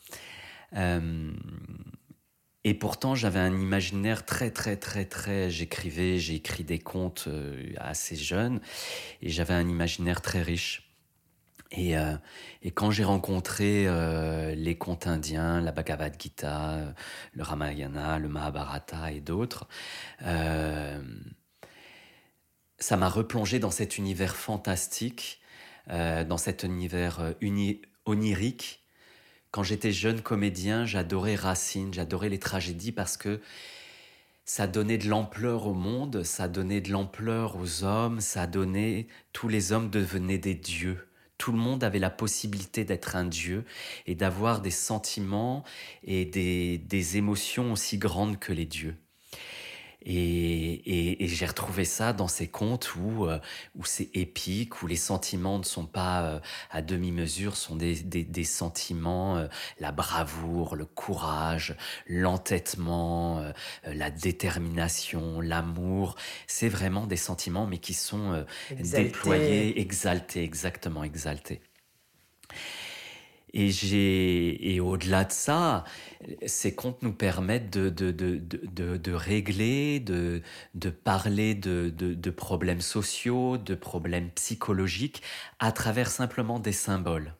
Euh, 0.74 1.32
et 2.64 2.76
pourtant, 2.76 3.16
j'avais 3.16 3.40
un 3.40 3.60
imaginaire 3.60 4.28
très, 4.28 4.52
très, 4.52 4.78
très, 4.78 5.06
très. 5.06 5.50
J'écrivais, 5.50 6.20
j'ai 6.20 6.36
écrit 6.36 6.64
des 6.64 6.78
contes 6.78 7.26
euh, 7.26 7.74
assez 7.78 8.16
jeunes, 8.16 8.62
et 9.24 9.30
j'avais 9.30 9.56
un 9.56 9.68
imaginaire 9.68 10.22
très 10.22 10.44
riche. 10.44 10.89
Et, 11.72 11.98
euh, 11.98 12.16
et 12.64 12.72
quand 12.72 12.90
j'ai 12.92 13.04
rencontré 13.04 13.86
euh, 13.88 14.56
les 14.56 14.78
contes 14.78 15.08
indiens, 15.08 15.62
la 15.62 15.72
Bhagavad 15.72 16.20
Gita, 16.20 16.94
le 17.34 17.44
Ramayana, 17.44 18.18
le 18.20 18.28
Mahabharata 18.28 19.12
et 19.12 19.22
d'autres, 19.22 19.68
ça 22.80 22.98
m'a 22.98 23.10
replongé 23.10 23.60
dans 23.60 23.72
cet 23.72 23.98
univers 23.98 24.36
fantastique, 24.36 25.42
dans 25.88 26.38
cet 26.38 26.64
univers 26.64 27.34
onirique 28.06 28.80
quand 29.52 29.64
j'étais 29.64 29.92
jeune 29.92 30.22
comédien, 30.22 30.86
j'adorais 30.86 31.36
Racine, 31.36 31.94
j'adorais 31.94 32.30
les 32.30 32.40
tragédies 32.40 32.92
parce 32.92 33.18
que 33.18 33.42
ça 34.46 34.68
donnait 34.68 34.98
de 35.00 35.08
l'ampleur 35.10 35.66
au 35.68 35.74
monde, 35.74 36.24
ça 36.24 36.48
donnait 36.48 36.82
de 36.82 36.92
l'ampleur 36.92 37.56
aux 37.56 37.84
hommes, 37.84 38.22
ça 38.22 38.48
donnait 38.48 39.08
tous 39.34 39.48
les 39.48 39.72
hommes 39.72 39.90
devenaient 39.90 40.38
des 40.38 40.56
dieux. 40.56 41.09
Tout 41.40 41.52
le 41.54 41.58
monde 41.58 41.84
avait 41.84 42.00
la 42.00 42.12
possibilité 42.12 42.86
d'être 42.86 43.16
un 43.16 43.26
dieu 43.26 43.66
et 44.06 44.14
d'avoir 44.14 44.62
des 44.62 44.72
sentiments 44.72 45.64
et 46.04 46.26
des, 46.26 46.78
des 46.78 47.18
émotions 47.18 47.72
aussi 47.72 47.98
grandes 47.98 48.38
que 48.38 48.54
les 48.54 48.66
dieux. 48.66 48.96
Et, 50.06 51.28
j'ai 51.28 51.46
retrouvé 51.46 51.84
ça 51.86 52.14
dans 52.14 52.28
ces 52.28 52.48
contes 52.48 52.96
où, 52.96 53.26
euh, 53.26 53.40
où 53.76 53.86
c'est 53.86 54.10
épique, 54.14 54.82
où 54.82 54.88
les 54.88 54.96
sentiments 54.96 55.60
ne 55.60 55.64
sont 55.64 55.86
pas 55.86 56.24
euh, 56.24 56.40
à 56.72 56.82
demi-mesure, 56.82 57.56
sont 57.56 57.76
des, 57.76 57.96
des, 57.96 58.44
sentiments, 58.44 59.38
euh, 59.38 59.48
la 59.80 59.92
bravoure, 59.92 60.76
le 60.76 60.86
courage, 60.86 61.76
l'entêtement, 62.08 63.44
la 63.86 64.10
détermination, 64.10 65.42
l'amour. 65.42 66.16
C'est 66.48 66.70
vraiment 66.70 67.06
des 67.06 67.18
sentiments, 67.18 67.68
mais 67.68 67.78
qui 67.78 67.94
sont 67.94 68.46
déployés, 68.80 69.80
exaltés, 69.80 70.44
exactement 70.44 71.04
exaltés. 71.04 71.62
Et, 73.54 74.76
et 74.76 74.80
au-delà 74.80 75.24
de 75.26 75.32
ça, 75.32 75.84
ces 76.46 76.76
contes 76.76 77.02
nous 77.02 77.14
permettent 77.14 77.72
de, 77.72 77.90
de, 77.90 78.12
de, 78.12 78.38
de, 78.38 78.98
de 78.98 79.12
régler, 79.12 80.00
de, 80.00 80.42
de 80.76 80.90
parler 80.90 81.56
de, 81.56 81.90
de, 81.90 82.30
problèmes 82.32 82.82
sociaux, 82.82 83.58
de 83.58 83.76
problèmes 83.76 84.30
psychologiques 84.32 85.24
à 85.60 85.72
travers 85.72 86.10
simplement 86.10 86.60
des 86.60 86.72
symboles. 86.72 87.34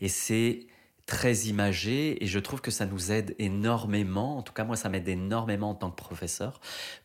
Et 0.00 0.08
c'est 0.08 0.66
très 1.06 1.34
imagé 1.34 2.22
et 2.24 2.26
je 2.26 2.38
trouve 2.38 2.60
que 2.60 2.70
ça 2.70 2.86
nous 2.86 3.12
aide 3.12 3.34
énormément, 3.38 4.38
en 4.38 4.42
tout 4.42 4.54
cas 4.54 4.64
moi 4.64 4.76
ça 4.76 4.88
m'aide 4.88 5.08
énormément 5.08 5.70
en 5.70 5.74
tant 5.74 5.90
que 5.90 5.96
professeur, 5.96 6.60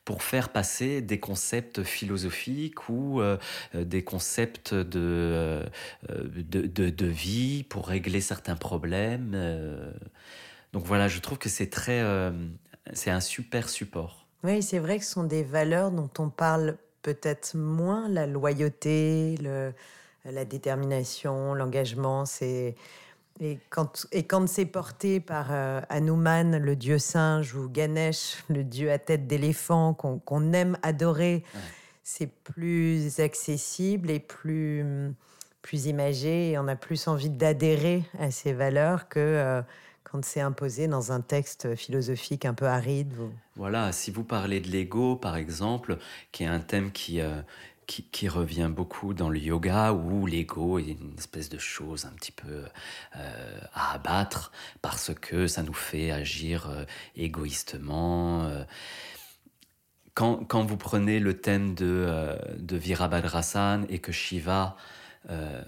pour 0.05 0.23
faire 0.23 0.49
passer 0.49 1.01
des 1.01 1.19
concepts 1.19 1.83
philosophiques 1.83 2.87
ou 2.87 3.19
euh, 3.19 3.37
euh, 3.75 3.83
des 3.83 4.03
concepts 4.03 4.73
de, 4.73 4.99
euh, 4.99 5.65
de, 6.07 6.89
de, 6.89 7.05
vie 7.05 7.63
pour 7.63 7.87
régler 7.87 8.21
certains 8.21 8.55
problèmes. 8.55 9.35
donc 10.71 10.85
voilà, 10.85 11.07
je 11.07 11.19
trouve 11.19 11.37
que 11.37 11.49
c'est 11.49 11.69
très... 11.69 12.01
c'est 12.93 13.09
un 13.09 13.19
super 13.19 13.67
support. 13.67 14.27
Oui, 14.43 14.61
c'est 14.61 14.79
vrai 14.79 14.99
que 14.99 15.05
ce 15.05 15.11
sont 15.11 15.23
des 15.25 15.43
valeurs 15.43 15.91
dont 15.91 16.09
on 16.17 16.29
parle 16.29 16.77
peut-être 17.01 17.57
moins, 17.57 18.07
la 18.07 18.27
loyauté, 18.27 19.35
le, 19.41 19.73
la 20.25 20.45
détermination, 20.45 21.53
l'engagement, 21.53 22.25
c'est 22.25 22.75
et 23.39 23.59
quand, 23.69 24.05
et 24.11 24.23
quand 24.23 24.47
c'est 24.47 24.65
porté 24.65 25.19
par 25.19 25.47
euh, 25.51 25.81
Hanuman, 25.89 26.57
le 26.57 26.75
dieu 26.75 26.99
singe, 26.99 27.55
ou 27.55 27.69
Ganesh, 27.69 28.43
le 28.49 28.63
dieu 28.63 28.91
à 28.91 28.99
tête 28.99 29.27
d'éléphant, 29.27 29.93
qu'on 29.93 30.53
aime 30.53 30.77
adorer, 30.83 31.43
c'est 32.03 32.27
plus 32.27 33.19
accessible 33.19 34.09
et 34.09 34.19
plus, 34.19 34.83
plus 35.61 35.85
imagé. 35.85 36.51
Et 36.51 36.57
on 36.57 36.67
a 36.67 36.75
plus 36.75 37.07
envie 37.07 37.29
d'adhérer 37.29 38.03
à 38.19 38.29
ces 38.31 38.51
valeurs 38.51 39.07
que 39.07 39.19
euh, 39.19 39.61
quand 40.03 40.25
c'est 40.25 40.41
imposé 40.41 40.87
dans 40.87 41.11
un 41.11 41.21
texte 41.21 41.75
philosophique 41.75 42.45
un 42.45 42.53
peu 42.53 42.65
aride. 42.65 43.13
Voilà, 43.55 43.91
si 43.91 44.09
vous 44.09 44.23
parlez 44.23 44.59
de 44.59 44.67
l'ego, 44.67 45.15
par 45.15 45.37
exemple, 45.37 45.97
qui 46.31 46.43
est 46.43 46.47
un 46.47 46.59
thème 46.59 46.91
qui, 46.91 47.21
euh, 47.21 47.41
qui, 47.89 48.27
revient 48.27 48.69
beaucoup 48.71 49.15
dans 49.15 49.29
le 49.29 49.39
yoga 49.39 49.93
où 49.93 50.27
l'ego 50.27 50.77
est 50.77 50.91
une 50.91 51.15
espèce 51.17 51.49
de 51.49 51.57
chose 51.57 52.05
un 52.05 52.11
petit 52.11 52.31
peu 52.31 52.65
euh, 53.15 53.59
à 53.73 53.93
abattre 53.93 54.51
parce 54.81 55.11
que 55.13 55.47
ça 55.47 55.63
nous 55.63 55.73
fait 55.73 56.11
agir 56.11 56.69
euh, 56.69 56.85
égoïstement. 57.15 58.43
Euh. 58.43 58.63
Quand, 60.13 60.45
quand, 60.45 60.63
vous 60.63 60.77
prenez 60.77 61.19
le 61.19 61.39
thème 61.39 61.73
de, 61.73 62.37
de 62.57 62.77
Virabhadrasana 62.77 63.85
et 63.89 63.99
que 63.99 64.11
Shiva 64.11 64.75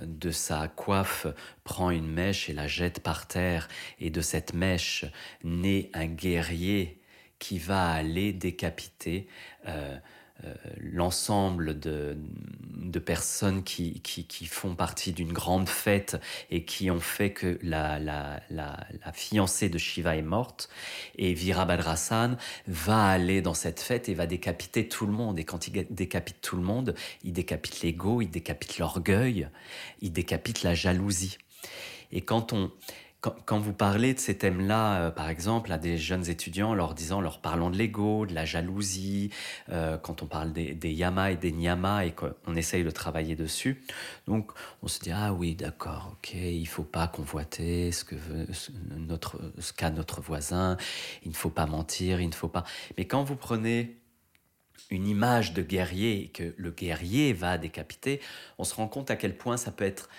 de 0.02 0.32
sa 0.32 0.68
coiffe 0.68 1.28
prend 1.64 1.90
une 1.90 2.08
mèche 2.08 2.50
et 2.50 2.54
la 2.54 2.68
jette 2.68 3.02
par 3.02 3.28
terre, 3.28 3.68
et 4.00 4.10
de 4.10 4.22
cette 4.22 4.54
mèche 4.54 5.06
naît 5.44 5.90
un 5.94 6.08
guerrier 6.08 7.02
qui 7.42 7.58
va 7.58 7.90
aller 7.90 8.34
décapiter 8.34 9.28
euh, 9.68 9.98
l'ensemble 10.78 11.80
de, 11.80 12.18
de, 12.76 13.00
personnes 13.00 13.64
qui, 13.64 14.02
qui, 14.02 14.26
qui 14.26 14.46
font 14.46 14.76
partie 14.76 15.12
d'une 15.12 15.34
grande 15.34 15.70
fête 15.70 16.18
et 16.50 16.66
qui 16.66 16.90
ont 16.92 17.00
fait 17.00 17.32
que 17.32 17.60
la, 17.62 18.00
la, 18.00 18.42
la, 18.50 18.78
fiancée 19.14 19.70
de 19.70 19.78
Shiva 19.78 20.16
est 20.16 20.22
morte. 20.22 20.70
Et 21.18 21.34
Virabhadrasana 21.34 22.38
va 22.68 23.06
aller 23.06 23.42
dans 23.42 23.54
cette 23.54 23.80
fête 23.80 24.10
et 24.10 24.14
va 24.14 24.26
décapiter 24.26 24.88
tout 24.88 25.06
le 25.06 25.14
monde. 25.14 25.40
Et 25.40 25.44
quand 25.44 25.68
il 25.68 25.86
décapite 25.90 26.42
tout 26.42 26.56
le 26.56 26.64
monde, 26.64 26.96
il 27.24 27.34
décapite 27.34 27.82
l'ego, 27.82 28.22
il 28.22 28.30
décapite 28.30 28.78
l'orgueil, 28.78 29.48
il 30.02 30.12
décapite 30.12 30.64
la 30.64 30.74
jalousie. 30.74 31.38
Et 32.12 32.22
quand 32.22 32.54
on, 32.54 32.72
quand, 33.22 33.60
vous 33.60 33.74
parlez 33.74 34.16
de 34.16 34.20
ces 34.20 34.36
thèmes-là, 34.36 35.00
euh, 35.02 35.12
par 35.12 35.30
exemple, 35.30 35.72
à 35.72 35.78
des 35.78 35.96
jeunes 36.00 36.28
étudiants, 36.28 36.74
leur 36.74 36.96
disant, 36.96 37.22
leur 37.22 37.40
parlant 37.40 37.70
de 37.70 37.78
l'ego, 37.78 38.26
de 38.26 38.34
la 38.34 38.46
jalousie, 38.46 39.30
euh, 39.70 40.00
quand 40.00 40.24
on 40.24 40.26
parle 40.26 40.52
des, 40.54 40.74
des 40.74 40.92
yama 40.92 41.32
et 41.32 41.38
des 41.38 41.52
niyama 41.52 42.06
et 42.06 42.14
qu'on 42.14 42.56
essaye 42.56 42.84
de 42.84 42.90
travailler 42.90 43.36
dessus, 43.36 43.84
donc 44.26 44.52
on 44.82 44.88
se 44.88 45.00
dit 45.00 45.12
ah 45.12 45.34
oui 45.34 45.54
d'accord, 45.54 46.14
ok, 46.14 46.34
il 46.34 46.68
faut 46.68 46.84
pas 46.84 47.08
convoiter 47.08 47.92
ce 47.92 48.04
que 48.04 48.16
notre 48.98 49.40
ce 49.60 49.72
qu'a 49.72 49.92
notre 49.92 50.20
voisin, 50.20 50.78
il 51.24 51.30
ne 51.30 51.36
faut 51.36 51.52
pas 51.52 51.68
mentir, 51.68 52.22
il 52.22 52.30
ne 52.30 52.34
faut 52.34 52.48
pas. 52.48 52.64
Mais 52.98 53.06
quand 53.06 53.24
vous 53.24 53.36
prenez 53.36 53.98
une 54.90 55.08
image 55.08 55.54
de 55.54 55.62
guerrier 55.62 56.24
et 56.24 56.28
que 56.30 56.56
le 56.58 56.72
guerrier 56.72 57.34
va 57.34 57.60
décapiter, 57.60 58.20
on 58.58 58.64
se 58.64 58.74
rend 58.74 58.88
compte 58.88 59.12
à 59.12 59.16
quel 59.16 59.38
point 59.38 59.58
ça 59.58 59.72
peut 59.72 59.86
être 59.86 60.10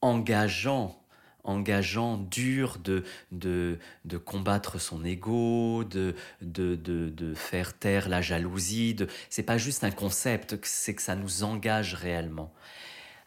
engageant 0.00 1.03
engageant, 1.44 2.16
dur 2.16 2.78
de, 2.82 3.04
de, 3.30 3.78
de 4.04 4.16
combattre 4.16 4.80
son 4.80 5.04
ego, 5.04 5.84
de, 5.84 6.14
de, 6.40 6.74
de, 6.74 7.34
faire 7.34 7.74
taire 7.74 8.08
la 8.08 8.22
jalousie. 8.22 8.94
De... 8.94 9.06
C'est 9.30 9.42
pas 9.42 9.58
juste 9.58 9.84
un 9.84 9.90
concept, 9.90 10.58
c'est 10.62 10.94
que 10.94 11.02
ça 11.02 11.14
nous 11.14 11.44
engage 11.44 11.94
réellement. 11.94 12.52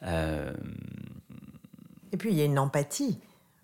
Euh, 0.03 0.53
Et 2.11 2.17
puis 2.17 2.31
il 2.31 2.37
y 2.37 2.41
a 2.41 2.45
une 2.45 2.59
empathie. 2.59 3.19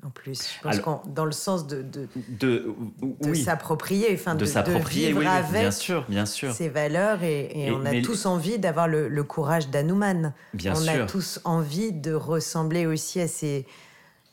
En 0.06 0.10
plus, 0.10 0.50
je 0.70 0.82
pense 0.82 1.02
dans 1.08 1.24
le 1.24 1.32
sens 1.32 1.66
de, 1.66 1.82
de, 1.82 2.76
de, 3.22 3.34
s'approprier, 3.34 4.10
enfin 4.14 4.36
de, 4.36 4.44
s'approprier, 4.44 5.16
avec 5.16 5.52
bien 5.52 5.72
sûr, 5.72 6.06
bien 6.10 6.26
sûr. 6.26 6.52
ces 6.52 6.68
valeurs 6.68 7.24
et, 7.24 7.72
on 7.72 7.86
a 7.86 8.02
tous 8.02 8.26
envie 8.26 8.60
d'avoir 8.60 8.90
le, 8.90 9.24
courage 9.24 9.70
d'Anuman. 9.70 10.34
Bien 10.54 10.74
on 10.76 10.88
a 10.90 11.06
tous 11.06 11.40
envie 11.46 11.94
de 11.94 12.14
ressembler 12.14 12.86
aussi 12.86 13.22
à 13.22 13.30
ces, 13.30 13.66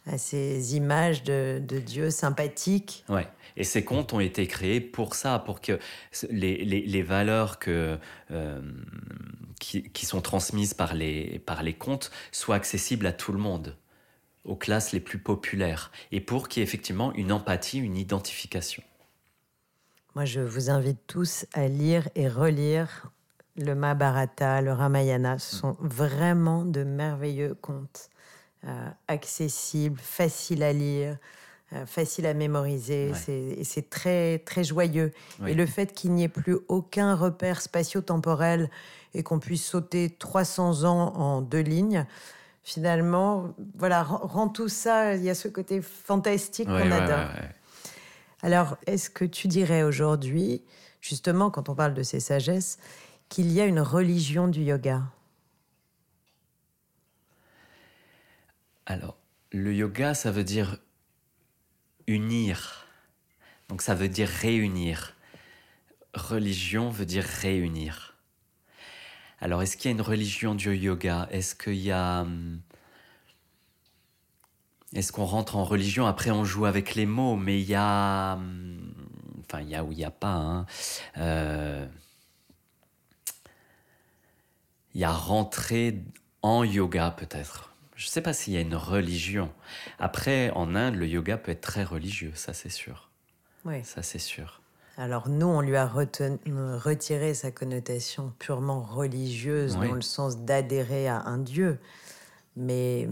à 0.07 0.19
ces 0.19 0.77
images 0.77 1.23
de, 1.23 1.61
de 1.67 1.79
Dieu 1.79 2.11
sympathiques. 2.11 3.05
Ouais. 3.09 3.29
Et 3.57 3.65
ces 3.65 3.85
contes 3.85 4.13
ont 4.13 4.21
été 4.21 4.47
créés 4.47 4.81
pour 4.81 5.15
ça, 5.15 5.39
pour 5.39 5.61
que 5.61 5.79
les, 6.31 6.65
les, 6.65 6.83
les 6.83 7.03
valeurs 7.03 7.59
que, 7.59 7.99
euh, 8.31 8.61
qui, 9.59 9.91
qui, 9.91 10.07
sont 10.07 10.21
transmises 10.21 10.73
par 10.73 10.95
les, 10.95 11.39
par 11.41 11.63
les 11.63 11.75
contes 11.75 12.11
soient 12.33 12.57
accessibles 12.57 13.07
à 13.07 13.13
tout 13.13 13.33
le 13.33 13.39
monde, 13.39 13.77
aux 14.45 14.57
classes 14.57 14.93
les 14.93 15.01
plus 15.01 15.19
populaires, 15.19 15.91
et 16.13 16.21
pour 16.21 16.49
qu'il 16.49 16.61
y 16.61 16.63
ait 16.63 16.69
effectivement 16.69 17.13
une 17.15 17.33
empathie, 17.33 17.79
une 17.79 17.97
identification. 17.97 18.83
Moi, 20.15 20.25
je 20.25 20.41
vous 20.41 20.71
invite 20.71 20.99
tous 21.07 21.47
à 21.53 21.69
lire 21.69 22.09
et 22.15 22.29
relire 22.29 23.11
le 23.57 23.75
Mahabharata, 23.75 24.61
le 24.63 24.73
Ramayana. 24.73 25.39
Ce 25.39 25.57
sont 25.57 25.77
vraiment 25.81 26.65
de 26.65 26.83
merveilleux 26.83 27.55
contes. 27.55 28.09
Euh, 28.67 28.89
accessible, 29.09 29.99
facile 29.99 30.63
à 30.63 30.75
lire, 30.75 31.17
euh, 31.73 31.87
facile 31.87 32.27
à 32.27 32.35
mémoriser. 32.35 33.11
Et 33.27 33.65
c'est 33.65 33.89
très, 33.89 34.39
très 34.41 34.65
joyeux. 34.65 35.15
Et 35.47 35.55
le 35.55 35.65
fait 35.65 35.95
qu'il 35.95 36.13
n'y 36.13 36.25
ait 36.25 36.29
plus 36.29 36.59
aucun 36.69 37.15
repère 37.15 37.63
spatio-temporel 37.63 38.69
et 39.15 39.23
qu'on 39.23 39.39
puisse 39.39 39.65
sauter 39.65 40.11
300 40.11 40.85
ans 40.85 41.15
en 41.17 41.41
deux 41.41 41.63
lignes, 41.63 42.05
finalement, 42.63 43.55
voilà, 43.79 44.03
rend 44.03 44.49
tout 44.49 44.69
ça, 44.69 45.15
il 45.15 45.25
y 45.25 45.31
a 45.31 45.35
ce 45.35 45.49
côté 45.49 45.81
fantastique 45.81 46.69
qu'on 46.69 46.91
adore. 46.91 47.31
Alors, 48.43 48.77
est-ce 48.87 49.09
que 49.09 49.25
tu 49.25 49.49
dirais 49.49 49.85
aujourd'hui, 49.85 50.63
justement, 51.01 51.51
quand 51.51 51.71
on 51.71 51.75
parle 51.75 51.95
de 51.95 52.03
ces 52.03 52.21
sagesses, 52.21 52.79
qu'il 53.31 53.51
y 53.51 53.59
a 53.59 53.65
une 53.65 53.81
religion 53.81 54.49
du 54.49 54.61
yoga? 54.61 55.01
Alors, 58.91 59.17
le 59.53 59.73
yoga, 59.73 60.15
ça 60.15 60.33
veut 60.33 60.43
dire 60.43 60.79
unir. 62.09 62.89
Donc 63.69 63.83
ça 63.83 63.95
veut 63.95 64.09
dire 64.09 64.27
réunir. 64.27 65.15
Religion 66.13 66.91
veut 66.91 67.07
dire 67.07 67.23
réunir. 67.23 68.17
Alors, 69.39 69.63
est-ce 69.63 69.77
qu'il 69.77 69.93
y 69.93 69.95
a 69.95 69.97
une 69.97 70.01
religion 70.01 70.57
du 70.57 70.75
yoga? 70.75 71.29
Est-ce 71.31 71.55
qu'il 71.55 71.77
y 71.77 71.93
a... 71.93 72.23
Hum, 72.23 72.61
est-ce 74.93 75.13
qu'on 75.13 75.25
rentre 75.25 75.55
en 75.55 75.63
religion? 75.63 76.09
Après, 76.09 76.33
on 76.33 76.45
joue 76.45 76.67
avec 76.67 76.97
les 76.97 77.07
mots, 77.07 77.37
mais 77.37 77.63
il 77.63 77.69
y 77.69 77.77
a... 77.77 78.33
Hum, 78.33 78.93
enfin, 79.45 79.61
il 79.61 79.69
y 79.69 79.77
a 79.77 79.85
ou 79.85 79.93
il 79.93 79.99
n'y 79.99 80.05
a 80.05 80.11
pas. 80.11 80.35
Hein. 80.35 80.67
Euh, 81.17 81.87
il 84.95 85.01
y 85.01 85.05
a 85.05 85.13
rentrer 85.13 86.03
en 86.43 86.65
yoga 86.65 87.13
peut-être. 87.13 87.70
Je 88.01 88.07
ne 88.07 88.11
sais 88.13 88.23
pas 88.23 88.33
s'il 88.33 88.55
y 88.55 88.57
a 88.57 88.63
une 88.63 88.77
religion. 88.77 89.53
Après, 89.99 90.49
en 90.53 90.75
Inde, 90.75 90.95
le 90.95 91.07
yoga 91.07 91.37
peut 91.37 91.53
être 91.53 91.61
très 91.61 91.85
religieux, 91.85 92.33
ça 92.35 92.55
c'est 92.55 92.71
sûr. 92.71 93.11
Oui. 93.67 93.85
Ça 93.85 94.03
c'est 94.03 94.19
sûr. 94.19 94.63
Alors 94.97 95.29
nous, 95.29 95.47
on 95.47 95.61
lui 95.61 95.77
a 95.77 95.87
retiré 95.87 97.35
sa 97.35 97.51
connotation 97.51 98.33
purement 98.39 98.81
religieuse 98.81 99.77
dans 99.77 99.93
le 99.93 100.01
sens 100.01 100.39
d'adhérer 100.39 101.09
à 101.09 101.21
un 101.27 101.37
dieu. 101.37 101.79
Mais, 102.57 103.07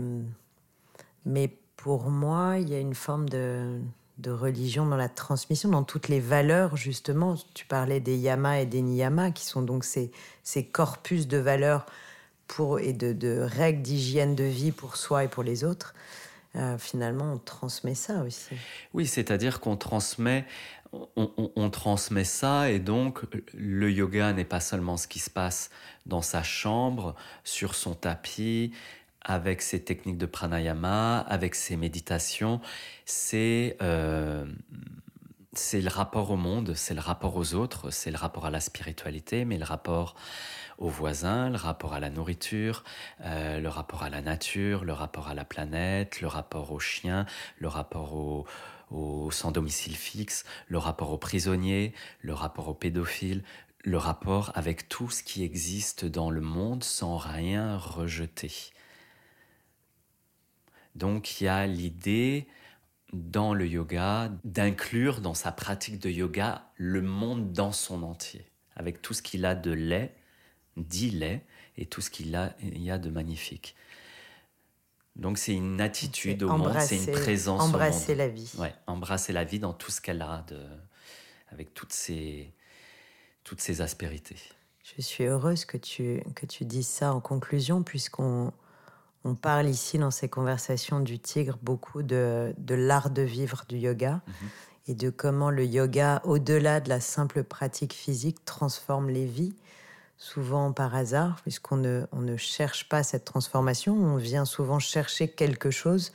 mais 1.27 1.55
pour 1.77 2.09
moi, 2.09 2.57
il 2.59 2.71
y 2.71 2.75
a 2.75 2.81
une 2.81 2.95
forme 2.95 3.29
de, 3.29 3.79
de 4.17 4.31
religion 4.31 4.87
dans 4.87 4.97
la 4.97 5.11
transmission, 5.11 5.69
dans 5.69 5.85
toutes 5.85 6.09
les 6.09 6.21
valeurs, 6.21 6.79
justement. 6.79 7.35
Tu 7.53 7.67
parlais 7.67 8.01
des 8.01 8.17
yamas 8.17 8.61
et 8.61 8.67
des 8.67 8.81
niyamas, 8.81 9.33
qui 9.33 9.45
sont 9.45 9.61
donc 9.61 9.85
ces, 9.85 10.11
ces 10.43 10.65
corpus 10.65 11.29
de 11.29 11.37
valeurs 11.37 11.85
et 12.81 12.93
de, 12.93 13.41
règles 13.41 13.83
d'hygiène 13.83 14.35
de 14.35 14.45
vie 14.45 14.73
pour 14.73 14.97
soi 14.97 15.25
et 15.25 15.29
pour 15.29 15.43
les 15.43 15.65
autres, 15.65 15.95
euh, 16.57 16.79
finalement, 16.79 17.35
on 17.35 17.39
transmet 17.39 17.95
ça 17.95 18.23
aussi. 18.23 18.57
Oui, 18.95 19.07
c'est-à-dire 19.07 19.61
qu'on 19.61 19.77
transmet, 19.77 20.45
on, 21.17 21.71
transmet 21.71 22.25
ça, 22.25 22.71
et 22.71 22.79
donc 22.79 23.21
le 23.55 23.93
yoga 23.93 24.33
n'est 24.33 24.47
pas 24.47 24.61
seulement 24.61 24.97
ce 24.97 25.07
qui 25.07 25.19
se 25.19 25.31
passe 25.31 25.71
dans 26.07 26.23
sa 26.23 26.43
chambre, 26.43 27.15
sur 27.45 27.75
son 27.75 27.95
tapis, 27.95 28.73
avec 29.21 29.61
ses 29.61 29.85
techniques 29.85 30.17
de 30.17 30.27
pranayama, 30.27 31.19
avec 31.21 31.55
ses 31.55 31.77
méditations, 31.77 32.61
c'est 33.05 33.77
euh, 33.83 34.47
c'est 35.59 35.81
le 35.81 35.89
rapport 35.89 36.31
au 36.31 36.37
monde, 36.37 36.75
c'est 36.75 36.95
le 36.95 37.01
rapport 37.01 37.37
aux 37.37 37.55
autres, 37.55 37.91
c'est 37.91 38.11
le 38.11 38.17
rapport 38.17 38.47
à 38.47 38.51
la 38.51 38.61
spiritualité, 38.61 39.45
mais 39.45 39.59
le 39.59 39.65
rapport 39.65 40.15
aux 40.79 40.89
voisins, 40.89 41.51
le 41.51 41.57
rapport 41.57 41.93
à 41.95 42.01
la 42.01 42.11
nourriture, 42.11 42.85
euh, 43.23 43.59
le 43.59 43.69
rapport 43.69 44.05
à 44.05 44.11
la 44.11 44.23
nature, 44.23 44.85
le 44.85 44.93
rapport 44.93 45.29
à 45.29 45.35
la 45.35 45.45
planète, 45.45 46.21
le 46.21 46.29
rapport 46.29 46.71
aux 46.73 46.79
chiens, 46.79 47.27
le 47.59 47.69
rapport 47.69 48.15
aux, 48.15 49.31
sans 49.31 49.51
domicile 49.51 49.97
fixe, 49.97 50.45
le 50.69 50.79
rapport 50.79 51.11
aux 51.11 51.19
prisonniers, 51.19 51.93
le 52.21 52.33
rapport 52.33 52.69
aux 52.69 52.75
pédophiles, 52.75 53.43
le 53.85 53.99
rapport 53.99 54.53
avec 54.55 54.89
tout 54.89 55.11
ce 55.11 55.23
qui 55.23 55.43
existe 55.43 56.05
dans 56.05 56.31
le 56.31 56.41
monde 56.41 56.85
sans 56.85 57.17
rien 57.17 57.77
rejeter. 57.77 58.53
Donc 60.95 61.41
il 61.41 61.45
y 61.45 61.49
a 61.49 61.67
l'idée 61.67 62.49
dans 63.13 63.55
le 63.55 63.67
yoga 63.67 64.31
d'inclure 64.45 65.21
dans 65.21 65.35
sa 65.35 65.53
pratique 65.53 65.99
de 65.99 66.11
yoga 66.11 66.71
le 66.77 67.03
monde 67.03 67.53
dans 67.53 67.73
son 67.73 68.03
entier, 68.03 68.47
avec 68.77 69.03
tout 69.03 69.15
ce 69.15 69.23
qu'il 69.23 69.45
a 69.45 69.55
de 69.55 69.73
laid 69.73 70.13
dit-les 70.77 71.41
et 71.77 71.87
tout 71.87 72.01
ce 72.01 72.11
qu'il 72.11 72.35
a, 72.37 72.55
y 72.63 72.91
a 72.91 72.99
de 72.99 73.11
magnifique. 73.11 73.75
Donc 75.17 75.39
c'est 75.39 75.55
une 75.55 75.81
attitude 75.81 76.43
au 76.45 76.57
monde, 76.57 76.79
c'est 76.81 76.97
une 76.97 77.13
présence 77.13 77.63
embrasser 77.63 78.13
au 78.13 78.17
monde. 78.17 78.19
la 78.19 78.29
vie. 78.29 78.53
Ouais, 78.59 78.75
embrasser 78.87 79.33
la 79.33 79.45
vie 79.45 79.59
dans 79.59 79.73
tout 79.73 79.91
ce 79.91 80.01
qu'elle 80.01 80.23
a, 80.23 80.45
de, 80.47 80.61
avec 81.49 81.75
toutes 81.75 81.93
ses, 81.93 82.53
toutes 83.43 83.61
ses 83.61 83.81
aspérités. 83.81 84.37
Je 84.97 85.03
suis 85.03 85.25
heureuse 85.25 85.65
que 85.65 85.77
tu, 85.77 86.23
que 86.37 86.47
tu 86.47 86.65
dises 86.65 86.87
ça 86.87 87.13
en 87.13 87.21
conclusion, 87.21 87.83
puisqu'on 87.83 88.53
on 89.29 89.35
parle 89.35 89.69
ici 89.69 89.99
dans 89.99 90.11
ces 90.11 90.29
conversations 90.29 91.01
du 91.01 91.19
tigre 91.19 91.59
beaucoup 91.63 92.03
de, 92.03 92.55
de 92.57 92.75
l'art 92.75 93.11
de 93.11 93.23
vivre 93.23 93.65
du 93.69 93.77
yoga 93.77 94.23
mhm. 94.27 94.49
et 94.89 94.95
de 94.95 95.11
comment 95.11 95.51
le 95.51 95.65
yoga, 95.67 96.23
au-delà 96.25 96.81
de 96.81 96.89
la 96.89 97.01
simple 97.01 97.45
pratique 97.45 97.93
physique, 97.93 98.45
transforme 98.45 99.11
les 99.11 99.27
vies 99.27 99.55
souvent 100.17 100.73
par 100.73 100.95
hasard, 100.97 101.41
puisqu'on 101.43 101.77
ne, 101.77 102.05
on 102.11 102.21
ne 102.21 102.37
cherche 102.37 102.89
pas 102.89 103.03
cette 103.03 103.25
transformation, 103.25 103.95
on 103.95 104.17
vient 104.17 104.45
souvent 104.45 104.81
chercher 104.81 105.29
quelque 105.29 105.71
chose, 105.71 106.13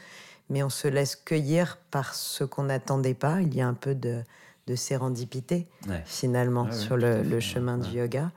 mais 0.49 0.61
on 0.61 0.69
se 0.69 0.87
laisse 0.87 1.15
cueillir 1.15 1.77
par 1.89 2.13
ce 2.13 2.43
qu'on 2.43 2.63
n'attendait 2.63 3.13
pas. 3.13 3.41
Il 3.41 3.55
y 3.55 3.61
a 3.61 3.67
un 3.67 3.73
peu 3.73 3.95
de, 3.95 4.21
de 4.67 4.75
sérendipité, 4.75 5.67
finalement, 6.05 6.71
sur 6.71 6.97
le, 6.97 7.39
chemin 7.39 7.77
du 7.77 7.97
yoga. 7.97 8.31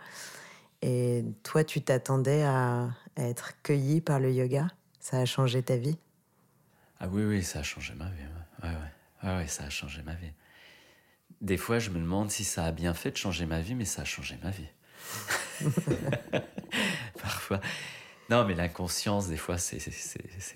Et 0.83 1.25
toi, 1.43 1.65
tu 1.65 1.81
t'attendais 1.83 2.43
à, 2.43 2.91
être 3.17 3.61
cueilli 3.63 4.01
par 4.01 4.21
le 4.21 4.33
yoga? 4.33 4.69
Ça 5.01 5.19
a 5.19 5.25
changé 5.25 5.63
ta 5.63 5.77
vie? 5.77 5.99
Ah 7.01 7.09
oui, 7.09 7.25
oui, 7.25 7.43
ça 7.43 7.61
a 7.61 7.63
changé 7.63 7.95
ma 7.95 8.09
vie. 8.11 8.23
Ouais, 8.63 8.71
ouais. 9.25 9.37
ouais, 9.37 9.47
ça 9.47 9.65
a 9.65 9.71
changé 9.71 10.03
ma 10.03 10.15
vie. 10.15 10.33
Des 11.41 11.57
fois, 11.57 11.79
je 11.79 11.91
me 11.91 11.99
demande 11.99 12.31
si 12.31 12.45
ça 12.45 12.65
a 12.65 12.73
bien 12.73 12.95
fait 12.95 13.11
de 13.11 13.17
changer 13.17 13.47
ma 13.47 13.61
vie, 13.61 13.75
mais 13.75 13.85
ça 13.85 14.03
a 14.03 14.05
changé 14.05 14.39
ma 14.43 14.51
vie. 14.51 14.69
Parfois. 17.21 17.61
Non, 18.31 18.45
mais 18.45 18.55
l'inconscience, 18.55 19.29
des 19.29 19.37
fois, 19.37 19.59
c'est 19.59 19.79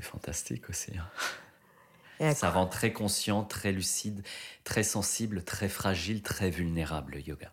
fantastique 0.03 0.68
aussi. 0.68 0.93
Hein. 0.99 2.35
Ça 2.35 2.51
rend 2.51 2.66
très 2.66 2.93
conscient, 2.93 3.45
très 3.45 3.73
lucide, 3.73 4.23
très 4.64 4.83
sensible, 4.83 5.43
très 5.43 5.68
fragile, 5.68 6.23
très 6.23 6.51
vulnérable, 6.51 7.14
le 7.14 7.21
yoga. 7.21 7.53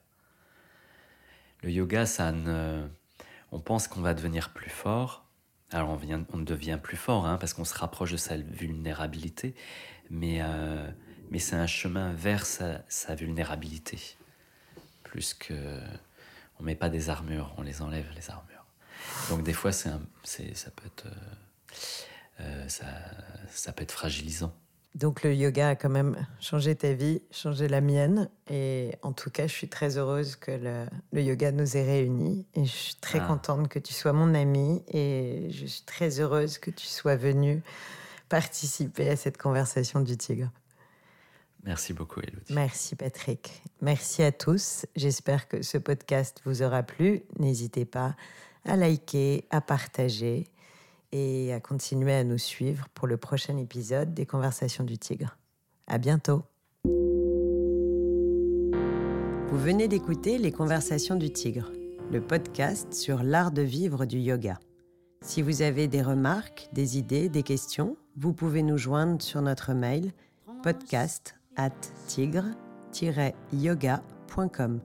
Le 1.64 1.72
yoga, 1.72 2.06
ça 2.06 2.32
ne... 2.32 2.88
On 3.52 3.60
pense 3.60 3.88
qu'on 3.88 4.02
va 4.02 4.14
devenir 4.14 4.54
plus 4.54 4.70
fort. 4.70 5.26
Alors 5.72 5.90
on, 5.90 5.96
vient, 5.96 6.26
on 6.34 6.38
devient 6.38 6.80
plus 6.82 6.98
fort 6.98 7.26
hein, 7.26 7.38
parce 7.38 7.54
qu'on 7.54 7.66
se 7.66 7.78
rapproche 7.78 8.12
de 8.12 8.18
sa 8.18 8.38
vulnérabilité, 8.38 9.54
mais, 10.10 10.40
euh, 10.42 10.90
c'est 11.38 11.56
un 11.56 11.68
chemin 11.68 12.14
vers 12.14 12.46
sa, 12.46 13.16
vulnérabilité. 13.16 14.00
Plus 15.04 15.34
que... 15.34 15.82
On 16.60 16.64
met 16.64 16.76
pas 16.76 16.90
des 16.90 17.10
armures, 17.10 17.54
on 17.58 17.62
les 17.62 17.82
enlève, 17.82 18.08
les 18.16 18.32
armures. 18.32 18.66
Donc 19.30 19.44
des 19.44 19.54
fois. 19.54 19.72
Euh, 19.86 19.98
euh, 22.40 22.68
ça 22.68 23.74
peut 23.74 23.84
être 23.84 23.92
fragilisant. 23.92 24.54
Donc 24.98 25.22
le 25.22 25.32
yoga 25.32 25.70
a 25.70 25.76
quand 25.76 25.90
même 25.90 26.26
changé 26.40 26.74
ta 26.74 26.92
vie, 26.94 27.22
changé 27.30 27.68
la 27.68 27.82
mienne. 27.82 28.32
Et 28.50 28.96
en 29.04 29.12
tout 29.14 29.30
cas, 29.30 29.46
je 29.46 29.54
suis 29.54 29.70
très 29.70 29.96
heureuse 29.96 30.36
que 30.36 30.50
le, 31.14 31.22
yoga 31.22 31.52
nous 31.52 31.78
ait 31.78 31.86
réunis. 31.86 32.48
Et 32.56 32.66
je 32.66 32.72
suis 32.72 32.96
très 32.96 33.20
ah. 33.20 33.28
contente 33.28 33.68
que 33.68 33.78
tu 33.78 33.94
sois 33.94 34.12
mon 34.12 34.34
amie. 34.34 34.82
Et 34.88 35.50
je 35.52 35.68
suis 35.68 35.84
très 35.84 36.20
heureuse 36.20 36.58
que 36.58 36.72
tu 36.72 36.88
sois 36.88 37.16
venue 37.16 37.62
participer 38.28 39.08
à 39.08 39.16
cette 39.16 39.38
conversation 39.38 40.00
du 40.00 40.18
tigre. 40.18 40.50
Merci 41.64 41.94
beaucoup, 41.94 42.20
Elodie. 42.22 42.56
Merci, 42.56 42.96
Patrick. 42.96 43.62
Merci 43.82 44.24
à 44.24 44.32
tous. 44.32 44.88
J'espère 44.96 45.48
que 45.48 45.62
ce 45.62 45.78
podcast 45.78 46.42
vous 46.44 46.64
aura 46.64 46.82
plu. 46.82 47.22
N'hésitez 47.38 47.86
pas 47.86 48.16
à 48.66 48.76
liker, 48.76 49.46
à 49.52 49.62
partager 49.62 50.48
et 51.12 51.54
à 51.54 51.60
continuer 51.60 52.14
à 52.14 52.24
nous 52.24 52.38
suivre 52.38 52.88
pour 52.94 53.08
le 53.08 53.18
prochain 53.18 53.58
épisode 53.58 54.14
des 54.14 54.26
Conversations 54.26 54.84
du 54.84 54.98
Tigre. 54.98 55.38
À 55.88 55.98
bientôt. 55.98 56.44
Vous 59.50 59.58
venez 59.58 59.88
d'écouter 59.88 60.38
Les 60.38 60.52
Conversations 60.52 61.16
du 61.16 61.32
Tigre, 61.32 61.72
le 62.12 62.22
podcast 62.22 62.94
sur 62.94 63.24
l'art 63.24 63.52
de 63.52 63.62
vivre 63.62 64.06
du 64.06 64.20
yoga. 64.20 64.60
Si 65.22 65.42
vous 65.42 65.62
avez 65.62 65.88
des 65.88 66.02
remarques, 66.02 66.70
des 66.74 66.98
idées, 66.98 67.30
des 67.30 67.44
questions, 67.44 67.98
vous 68.18 68.34
pouvez 68.34 68.62
nous 68.62 68.78
joindre 68.78 69.22
sur 69.22 69.42
notre 69.42 69.74
mail 69.74 70.12
podcast 70.64 71.36
at 71.56 71.72
tigre-yoga.com. 72.08 74.82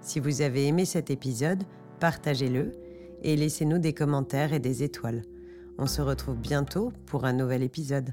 Si 0.00 0.20
vous 0.20 0.40
avez 0.40 0.66
aimé 0.66 0.84
cet 0.84 1.10
épisode, 1.10 1.64
partagez-le 1.98 2.72
et 3.22 3.36
laissez-nous 3.36 3.78
des 3.78 3.92
commentaires 3.92 4.52
et 4.52 4.60
des 4.60 4.82
étoiles. 4.82 5.22
On 5.82 5.86
se 5.86 6.02
retrouve 6.02 6.36
bientôt 6.36 6.92
pour 7.06 7.24
un 7.24 7.32
nouvel 7.32 7.62
épisode. 7.62 8.12